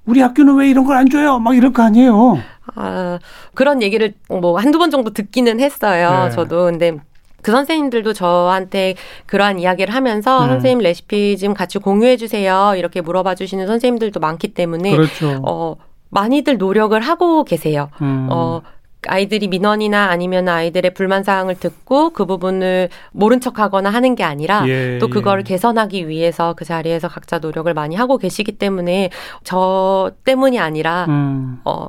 우리 0.05 0.21
학교는 0.21 0.55
왜 0.57 0.69
이런 0.69 0.85
걸 0.85 0.95
안 0.97 1.09
줘요? 1.09 1.39
막 1.39 1.55
이럴 1.55 1.73
거 1.73 1.81
아니에요. 1.83 2.39
아, 2.75 3.17
그런 3.55 3.81
얘기를 3.81 4.13
뭐 4.29 4.57
한두 4.59 4.77
번 4.77 4.91
정도 4.91 5.11
듣기는 5.11 5.59
했어요. 5.59 6.25
네. 6.25 6.29
저도. 6.31 6.65
근데 6.65 6.97
그 7.41 7.51
선생님들도 7.51 8.13
저한테 8.13 8.95
그러한 9.25 9.59
이야기를 9.59 9.93
하면서 9.95 10.43
음. 10.43 10.49
선생님 10.49 10.79
레시피 10.79 11.37
좀 11.37 11.53
같이 11.55 11.79
공유해 11.79 12.17
주세요. 12.17 12.73
이렇게 12.77 13.01
물어봐 13.01 13.35
주시는 13.35 13.65
선생님들도 13.65 14.19
많기 14.19 14.53
때문에 14.53 14.91
그렇죠. 14.91 15.41
어 15.47 15.75
많이들 16.09 16.57
노력을 16.57 16.99
하고 16.99 17.43
계세요. 17.43 17.89
음. 18.01 18.27
어 18.29 18.61
아이들이 19.07 19.47
민원이나 19.47 20.09
아니면 20.09 20.47
아이들의 20.47 20.93
불만 20.93 21.23
사항을 21.23 21.55
듣고 21.55 22.11
그 22.11 22.25
부분을 22.25 22.89
모른 23.11 23.39
척하거나 23.39 23.89
하는 23.89 24.15
게 24.15 24.23
아니라 24.23 24.67
예, 24.67 24.99
또 24.99 25.07
그거를 25.07 25.41
예. 25.41 25.43
개선하기 25.43 26.07
위해서 26.07 26.53
그 26.53 26.65
자리에서 26.65 27.07
각자 27.07 27.39
노력을 27.39 27.71
많이 27.73 27.95
하고 27.95 28.17
계시기 28.17 28.53
때문에 28.53 29.09
저 29.43 30.11
때문이 30.23 30.59
아니라 30.59 31.05
음. 31.09 31.59
어 31.65 31.87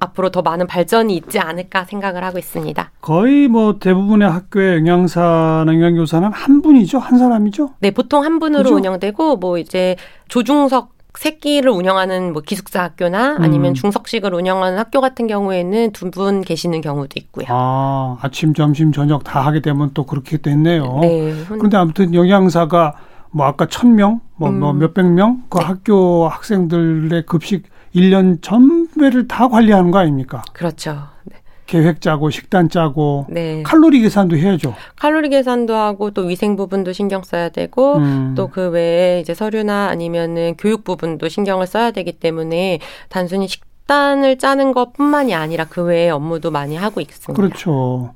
앞으로 0.00 0.30
더 0.30 0.42
많은 0.42 0.66
발전이 0.66 1.14
있지 1.14 1.38
않을까 1.38 1.84
생각을 1.84 2.24
하고 2.24 2.38
있습니다. 2.38 2.90
거의 3.02 3.48
뭐 3.48 3.78
대부분의 3.78 4.28
학교의 4.28 4.78
영양사나 4.78 5.66
영양교사는 5.68 6.32
한 6.32 6.62
분이죠, 6.62 6.98
한 6.98 7.18
사람이죠? 7.18 7.74
네, 7.80 7.90
보통 7.90 8.24
한 8.24 8.38
분으로 8.38 8.64
그죠? 8.64 8.76
운영되고 8.76 9.36
뭐 9.36 9.58
이제 9.58 9.96
조중석 10.28 10.99
새끼를 11.18 11.70
운영하는 11.70 12.32
뭐 12.32 12.42
기숙사 12.42 12.82
학교나 12.82 13.36
아니면 13.40 13.72
음. 13.72 13.74
중석식을 13.74 14.32
운영하는 14.34 14.78
학교 14.78 15.00
같은 15.00 15.26
경우에는 15.26 15.92
두 15.92 16.10
분 16.10 16.40
계시는 16.42 16.80
경우도 16.80 17.14
있고요. 17.16 17.46
아, 17.48 18.16
아침, 18.20 18.52
점심, 18.54 18.90
저녁 18.92 19.22
다 19.24 19.40
하게 19.40 19.60
되면 19.60 19.90
또 19.94 20.04
그렇게 20.04 20.38
됐네요. 20.38 20.98
네. 21.02 21.44
그런데 21.48 21.76
아무튼 21.76 22.14
영양사가 22.14 22.94
뭐 23.32 23.46
아까 23.46 23.66
천 23.66 23.94
명, 23.94 24.20
뭐, 24.36 24.48
뭐 24.50 24.50
음. 24.50 24.58
뭐 24.60 24.72
몇백 24.72 25.06
명, 25.06 25.42
그 25.48 25.58
네. 25.58 25.64
학교 25.64 26.28
학생들의 26.28 27.26
급식 27.26 27.64
1년 27.94 28.42
전매를 28.42 29.28
다 29.28 29.48
관리하는 29.48 29.90
거 29.92 29.98
아닙니까? 29.98 30.42
그렇죠. 30.52 30.96
네. 31.24 31.36
계획 31.70 32.00
짜고 32.00 32.30
식단 32.30 32.68
짜고 32.68 33.26
네. 33.28 33.62
칼로리 33.62 34.00
계산도 34.00 34.36
해야죠. 34.36 34.74
칼로리 34.96 35.28
계산도 35.28 35.72
하고 35.72 36.10
또 36.10 36.22
위생 36.22 36.56
부분도 36.56 36.92
신경 36.92 37.22
써야 37.22 37.48
되고 37.48 37.94
음. 37.98 38.34
또그 38.36 38.70
외에 38.70 39.20
이제 39.20 39.34
서류나 39.34 39.86
아니면은 39.86 40.56
교육 40.58 40.82
부분도 40.82 41.28
신경을 41.28 41.68
써야 41.68 41.92
되기 41.92 42.10
때문에 42.10 42.80
단순히 43.08 43.46
식 43.46 43.69
식단을 43.90 44.38
짜는 44.38 44.72
것뿐만이 44.72 45.34
아니라 45.34 45.66
그 45.68 45.82
외에 45.82 46.10
업무도 46.10 46.52
많이 46.52 46.76
하고 46.76 47.00
있습니다. 47.00 47.34
그렇죠. 47.34 48.14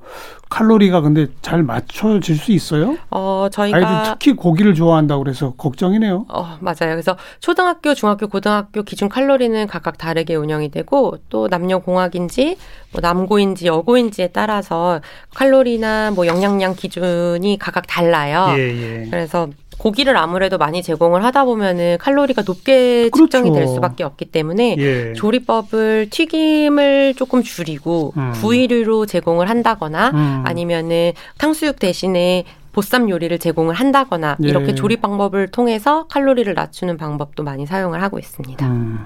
칼로리가 0.49 1.01
근데 1.01 1.27
잘 1.41 1.63
맞춰질 1.63 2.37
수 2.37 2.53
있어요? 2.53 2.97
어, 3.11 3.49
저희가 3.51 3.77
아이들 3.77 4.13
특히 4.13 4.33
고기를 4.33 4.73
좋아한다고 4.73 5.23
그래서 5.23 5.53
걱정이네요. 5.57 6.27
어, 6.29 6.57
맞아요. 6.61 6.93
그래서 6.93 7.17
초등학교, 7.41 7.93
중학교, 7.93 8.27
고등학교 8.27 8.83
기준 8.83 9.09
칼로리는 9.09 9.67
각각 9.67 9.97
다르게 9.97 10.35
운영이 10.35 10.69
되고 10.69 11.17
또 11.29 11.49
남녀 11.49 11.79
공학인지 11.79 12.57
뭐 12.93 13.01
남고인지 13.01 13.65
여고인지에 13.65 14.29
따라서 14.29 15.01
칼로리나 15.33 16.11
뭐 16.11 16.25
영양량 16.25 16.75
기준이 16.75 17.57
각각 17.59 17.85
달라요. 17.87 18.53
예, 18.57 18.61
예. 18.61 19.07
그래서 19.09 19.49
고기를 19.77 20.17
아무래도 20.17 20.57
많이 20.57 20.81
제공을 20.81 21.23
하다 21.23 21.45
보면은 21.45 21.97
칼로리가 21.99 22.43
높게 22.45 23.09
그렇죠. 23.09 23.25
측정이 23.25 23.53
될 23.53 23.67
수밖에 23.67 24.03
없기 24.03 24.25
때문에 24.25 24.75
예. 24.77 25.13
조리법을 25.13 26.09
튀김을 26.09 27.13
조금 27.15 27.43
줄이고 27.43 28.13
음. 28.17 28.31
구이류로 28.35 29.05
제공을 29.05 29.49
한다거나 29.49 30.11
음. 30.13 30.43
아니면은 30.45 31.11
탕수육 31.37 31.79
대신에 31.79 32.45
보쌈 32.71 33.09
요리를 33.09 33.39
제공을 33.39 33.73
한다거나 33.73 34.37
예. 34.43 34.47
이렇게 34.47 34.75
조리 34.75 34.97
방법을 34.97 35.47
통해서 35.47 36.07
칼로리를 36.07 36.53
낮추는 36.53 36.97
방법도 36.97 37.43
많이 37.43 37.65
사용을 37.65 38.01
하고 38.01 38.19
있습니다. 38.19 38.67
음. 38.67 38.99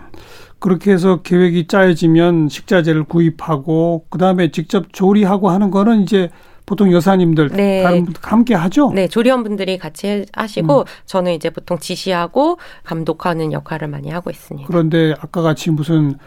그렇게 0.60 0.92
해서 0.92 1.22
계획이 1.22 1.68
짜여지면 1.68 2.50
식자재를 2.50 3.04
구입하고 3.06 4.06
그다음에 4.10 4.52
직접 4.52 4.92
조리하고 4.92 5.50
하는 5.50 5.72
거는 5.72 6.02
이제 6.02 6.30
보통 6.70 6.94
여사님들 6.94 7.50
네. 7.50 7.82
다른 7.82 8.06
분들 8.06 8.22
함께 8.24 8.54
하죠? 8.54 8.92
네, 8.94 9.08
조리원분들이 9.08 9.80
같이 9.80 10.28
하시고 10.32 10.82
음. 10.82 10.86
저는 11.08 11.34
이제 11.34 11.50
보통 11.50 11.80
지시하고 11.80 12.60
감독하는 12.84 13.52
역할을 13.54 13.88
많이 13.88 14.12
하고 14.12 14.30
있습니다. 14.30 14.68
그런데 14.68 15.16
아까 15.20 15.42
같이 15.42 15.72
무슨 15.72 16.20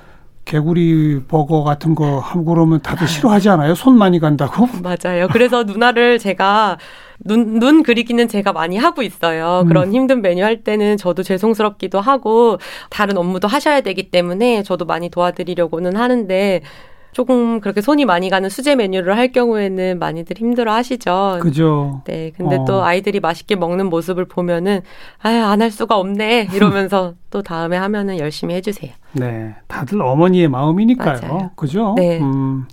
개구리 0.44 1.26
버거 1.28 1.62
같은 1.62 1.94
거 1.94 2.18
하고 2.18 2.44
그러면 2.44 2.82
다들 2.82 3.06
싫어하지 3.06 3.50
않아요? 3.50 3.76
손 3.76 3.96
많이 3.96 4.18
간다고? 4.18 4.66
맞아요. 4.82 5.28
그래서 5.30 5.62
누나를 5.62 6.18
제가 6.18 6.76
눈, 7.20 7.60
눈 7.60 7.84
그리기는 7.84 8.26
제가 8.26 8.52
많이 8.52 8.76
하고 8.76 9.02
있어요. 9.02 9.60
음. 9.62 9.68
그런 9.68 9.92
힘든 9.92 10.22
메뉴 10.22 10.42
할 10.42 10.64
때는 10.64 10.96
저도 10.96 11.22
죄송스럽기도 11.22 12.00
하고 12.00 12.58
다른 12.90 13.16
업무도 13.16 13.46
하셔야 13.46 13.80
되기 13.82 14.10
때문에 14.10 14.64
저도 14.64 14.86
많이 14.86 15.08
도와드리려고는 15.08 15.94
하는데 15.94 16.62
조금 17.12 17.60
그렇게 17.60 17.82
손이 17.82 18.06
많이 18.06 18.30
가는 18.30 18.48
수제 18.48 18.74
메뉴를 18.74 19.16
할 19.16 19.32
경우에는 19.32 19.98
많이들 19.98 20.38
힘들어 20.38 20.72
하시죠. 20.72 21.38
그죠. 21.42 22.02
네. 22.06 22.32
근데 22.36 22.56
어. 22.56 22.64
또 22.64 22.82
아이들이 22.82 23.20
맛있게 23.20 23.54
먹는 23.54 23.90
모습을 23.90 24.24
보면은, 24.24 24.80
아유, 25.20 25.42
안 25.44 25.60
할 25.62 25.70
수가 25.70 25.96
없네. 25.98 26.48
이러면서 26.54 27.14
또 27.30 27.42
다음에 27.42 27.76
하면은 27.76 28.18
열심히 28.18 28.54
해 28.54 28.60
주세요. 28.62 28.92
네. 29.12 29.54
다들 29.68 30.00
어머니의 30.02 30.48
마음이니까요. 30.48 31.20
맞아요. 31.20 31.50
그죠? 31.54 31.94
네. 31.98 32.18
음, 32.20 32.64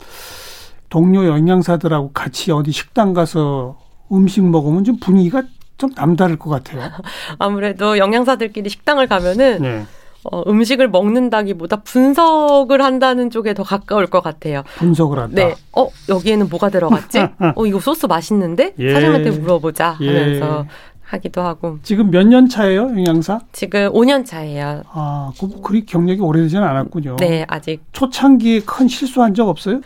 동료 0.90 1.26
영양사들하고 1.28 2.12
같이 2.14 2.52
어디 2.52 2.72
식당 2.72 3.14
가서 3.14 3.78
음식 4.12 4.44
먹으면 4.44 4.86
좀 4.86 4.98
분위기가 5.00 5.44
좀 5.78 5.92
남다를 5.96 6.38
것 6.40 6.50
같아요. 6.50 6.90
아무래도 7.40 7.98
영양사들끼리 7.98 8.70
식당을 8.70 9.08
가면은, 9.08 9.62
네. 9.62 9.84
어, 10.24 10.44
음식을 10.50 10.90
먹는다기보다 10.90 11.78
분석을 11.78 12.82
한다는 12.82 13.30
쪽에 13.30 13.54
더 13.54 13.64
가까울 13.64 14.08
것 14.08 14.22
같아요. 14.22 14.64
분석을 14.78 15.18
한다. 15.20 15.36
네. 15.36 15.56
어, 15.74 15.88
여기에는 16.10 16.50
뭐가 16.50 16.70
들어갔지? 16.70 17.20
어, 17.56 17.66
이거 17.66 17.80
소스 17.80 18.06
맛있는데? 18.06 18.74
예. 18.80 18.94
사장한테 18.94 19.32
물어보자 19.32 19.92
하면서 19.92 20.66
예. 20.66 20.70
하기도 21.02 21.42
하고. 21.42 21.80
지금 21.82 22.12
몇 22.12 22.24
년 22.28 22.48
차예요, 22.50 22.82
영양사? 22.90 23.40
지금 23.52 23.90
5년 23.94 24.26
차예요. 24.26 24.84
아, 24.92 25.32
그, 25.40 25.62
그리 25.62 25.86
경력이 25.86 26.22
오래되지는 26.22 26.62
않았군요. 26.64 27.16
네, 27.16 27.46
아직. 27.48 27.82
초창기에 27.94 28.60
큰 28.62 28.88
실수한 28.88 29.34
적 29.34 29.48
없어요? 29.50 29.82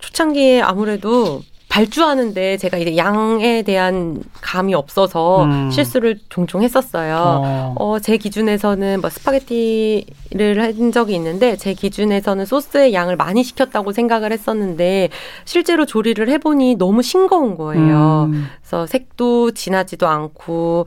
초창기에 0.00 0.60
아무래도 0.60 1.40
발주하는데 1.76 2.56
제가 2.56 2.78
이제 2.78 2.96
양에 2.96 3.60
대한 3.60 4.22
감이 4.40 4.74
없어서 4.74 5.44
음. 5.44 5.70
실수를 5.70 6.18
종종 6.30 6.62
했었어요. 6.62 7.16
어. 7.44 7.74
어. 7.78 7.98
제 7.98 8.16
기준에서는 8.16 9.02
뭐 9.02 9.10
스파게티를 9.10 10.62
한 10.62 10.92
적이 10.92 11.16
있는데 11.16 11.56
제 11.56 11.74
기준에서는 11.74 12.46
소스의 12.46 12.94
양을 12.94 13.16
많이 13.16 13.44
시켰다고 13.44 13.92
생각을 13.92 14.32
했었는데 14.32 15.10
실제로 15.44 15.84
조리를 15.84 16.26
해보니 16.30 16.76
너무 16.76 17.02
싱거운 17.02 17.56
거예요. 17.56 18.30
음. 18.32 18.46
그래서 18.62 18.86
색도 18.86 19.50
진하지도 19.50 20.06
않고 20.06 20.86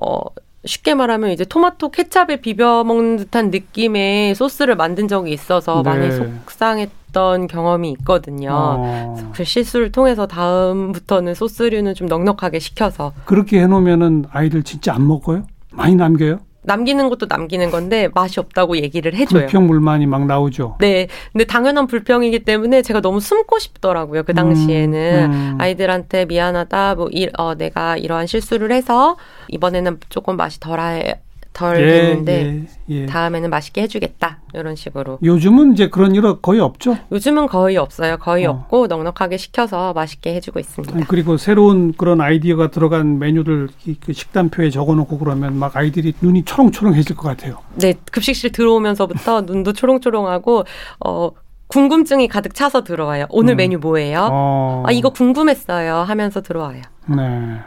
어 0.00 0.20
쉽게 0.64 0.94
말하면 0.94 1.30
이제 1.30 1.44
토마토 1.44 1.90
케찹에 1.90 2.36
비벼 2.40 2.84
먹는 2.84 3.16
듯한 3.16 3.50
느낌의 3.50 4.34
소스를 4.34 4.76
만든 4.76 5.08
적이 5.08 5.32
있어서 5.32 5.82
네. 5.82 5.90
많이 5.90 6.10
속상했던 6.12 7.46
경험이 7.46 7.92
있거든요. 7.92 8.50
어. 8.52 9.32
그 9.34 9.44
실수를 9.44 9.90
통해서 9.90 10.26
다음부터는 10.26 11.34
소스류는 11.34 11.94
좀 11.94 12.08
넉넉하게 12.08 12.58
시켜서 12.58 13.12
그렇게 13.24 13.60
해놓으면은 13.62 14.26
아이들 14.30 14.62
진짜 14.62 14.94
안 14.94 15.06
먹어요? 15.06 15.46
많이 15.72 15.94
남겨요? 15.94 16.40
남기는 16.62 17.08
것도 17.08 17.26
남기는 17.28 17.70
건데 17.70 18.08
맛이 18.14 18.38
없다고 18.38 18.76
얘기를 18.76 19.14
해줘요. 19.14 19.42
불평 19.42 19.66
불만이 19.66 20.06
막 20.06 20.26
나오죠. 20.26 20.76
네, 20.80 21.08
근데 21.32 21.44
당연한 21.44 21.86
불평이기 21.86 22.40
때문에 22.40 22.82
제가 22.82 23.00
너무 23.00 23.20
숨고 23.20 23.58
싶더라고요. 23.58 24.24
그 24.24 24.34
당시에는 24.34 25.24
음, 25.24 25.32
음. 25.32 25.60
아이들한테 25.60 26.26
미안하다, 26.26 26.94
뭐 26.96 27.08
이, 27.12 27.28
어, 27.38 27.54
내가 27.54 27.96
이러한 27.96 28.26
실수를 28.26 28.72
해서 28.72 29.16
이번에는 29.48 29.98
조금 30.08 30.36
맛이 30.36 30.60
덜할 30.60 31.20
덜 31.52 31.80
예, 31.80 32.02
했는데 32.02 32.64
예, 32.90 32.94
예. 32.94 33.06
다음에는 33.06 33.50
맛있게 33.50 33.82
해주겠다 33.82 34.38
이런 34.54 34.76
식으로. 34.76 35.18
요즘은 35.22 35.72
이제 35.72 35.88
그런 35.88 36.14
일 36.14 36.22
거의 36.40 36.60
없죠. 36.60 36.96
요즘은 37.10 37.46
거의 37.46 37.76
없어요. 37.76 38.18
거의 38.18 38.46
어. 38.46 38.50
없고 38.50 38.86
넉넉하게 38.86 39.36
시켜서 39.36 39.92
맛있게 39.92 40.34
해주고 40.34 40.60
있습니다. 40.60 41.06
그리고 41.08 41.36
새로운 41.36 41.92
그런 41.92 42.20
아이디어가 42.20 42.70
들어간 42.70 43.18
메뉴들 43.18 43.68
그 44.00 44.12
식단표에 44.12 44.70
적어놓고 44.70 45.18
그러면 45.18 45.56
막 45.56 45.76
아이들이 45.76 46.12
눈이 46.20 46.44
초롱초롱해질 46.44 47.16
것 47.16 47.28
같아요. 47.28 47.58
네, 47.74 47.94
급식실 48.12 48.52
들어오면서부터 48.52 49.42
눈도 49.46 49.72
초롱초롱하고 49.72 50.64
어. 51.06 51.30
궁금증이 51.70 52.26
가득 52.26 52.52
차서 52.52 52.82
들어와요. 52.82 53.26
오늘 53.28 53.54
음. 53.54 53.58
메뉴 53.58 53.78
뭐예요? 53.78 54.28
어. 54.32 54.82
아, 54.88 54.90
이거 54.90 55.10
궁금했어요. 55.10 55.98
하면서 55.98 56.40
들어와요. 56.40 56.82
네. 57.06 57.60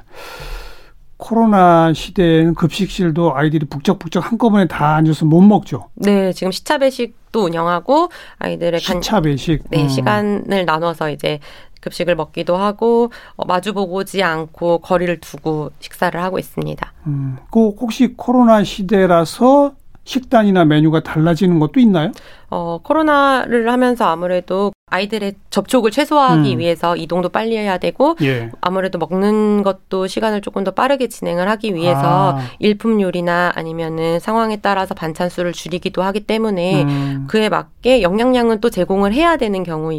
코로나 1.24 1.94
시대에는 1.94 2.54
급식실도 2.54 3.34
아이들이 3.34 3.66
북적북적 3.66 4.30
한꺼번에 4.30 4.68
다 4.68 4.96
앉아서 4.96 5.26
못 5.26 5.40
먹죠. 5.40 5.90
네, 5.96 6.34
지금 6.34 6.52
시차 6.52 6.78
배식도 6.78 7.46
운영하고 7.46 8.10
아이들의 8.40 8.82
시차 8.82 9.22
배식. 9.22 9.64
네, 9.70 9.84
음. 9.84 9.88
시간을 9.88 10.66
나눠서 10.66 11.12
이제 11.12 11.40
급식을 11.80 12.16
먹기도 12.16 12.58
하고 12.58 13.10
어, 13.38 13.46
마주보고지 13.46 14.22
않고 14.22 14.80
거리를 14.80 15.18
두고 15.22 15.72
식사를 15.80 16.22
하고 16.22 16.40
있습니다. 16.40 16.94
음, 17.08 17.38
그 17.50 17.70
혹시 17.70 18.16
코로나 18.18 18.66
시대라서 18.66 19.76
식단이나 20.04 20.66
메뉴가 20.66 21.04
달라지는 21.04 21.60
것도 21.60 21.80
있나요? 21.80 22.12
어, 22.50 22.80
코로나를 22.84 23.72
하면서 23.72 24.06
아무래도 24.06 24.73
아이들의 24.94 25.34
접촉을 25.50 25.90
최소화하기 25.90 26.54
음. 26.54 26.60
위해서 26.60 26.96
이동도 26.96 27.30
빨리 27.30 27.58
해야 27.58 27.80
되고 27.80 28.16
예. 28.22 28.52
아무래도 28.62 29.00
먹는 29.00 29.64
것도 29.64 30.06
시간을 30.06 30.42
조금 30.42 30.64
더 30.64 30.72
빠르게 30.72 31.08
진행을 31.08 31.50
하기 31.50 31.74
위해서 31.74 32.38
아. 32.38 32.40
일품 32.60 33.02
요리나 33.02 33.54
아니면은 33.56 34.20
상황에 34.20 34.58
따라서 34.58 34.94
반찬 34.94 35.30
수를 35.30 35.52
줄이기도 35.52 36.04
하기 36.04 36.22
때문에 36.22 36.84
음. 36.84 37.26
그에 37.28 37.50
맞게 37.50 38.04
영양량은 38.04 38.62
또 38.62 38.70
제공을 38.70 39.14
해야 39.14 39.36
되는 39.36 39.64
경우 39.64 39.92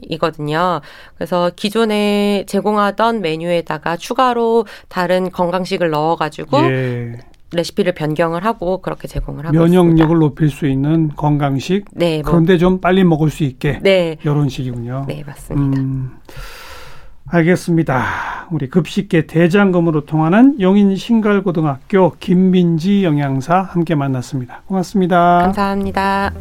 이거든요. 0.00 0.80
그래서 1.16 1.50
기존에 1.56 2.44
제공하던 2.46 3.22
메뉴에다가 3.22 3.96
추가로 3.96 4.66
다른 4.88 5.30
건강식을 5.30 5.90
넣어가지고 5.90 6.58
예. 6.58 7.18
레시피를 7.52 7.94
변경을 7.94 8.44
하고 8.44 8.82
그렇게 8.82 9.06
제공을 9.08 9.46
하고 9.46 9.56
면역력을 9.56 9.90
있습니다. 9.90 10.18
높일 10.18 10.50
수 10.50 10.66
있는 10.66 11.10
건강식. 11.16 11.84
네. 11.92 12.22
뭐. 12.22 12.30
그런데 12.30 12.58
좀 12.58 12.80
빨리 12.80 13.04
먹을 13.04 13.30
수 13.30 13.44
있게. 13.44 13.78
네. 13.82 14.16
이런 14.22 14.48
식이군요. 14.48 15.04
네, 15.06 15.22
맞습니다. 15.24 15.80
음, 15.80 16.10
알겠습니다. 17.28 18.48
우리 18.50 18.68
급식계 18.68 19.26
대장금으로 19.26 20.06
통하는 20.06 20.60
용인 20.60 20.96
신갈고등학교 20.96 22.14
김민지 22.18 23.04
영양사 23.04 23.60
함께 23.62 23.94
만났습니다. 23.94 24.62
고맙습니다. 24.66 25.38
감사합니다. 25.44 26.32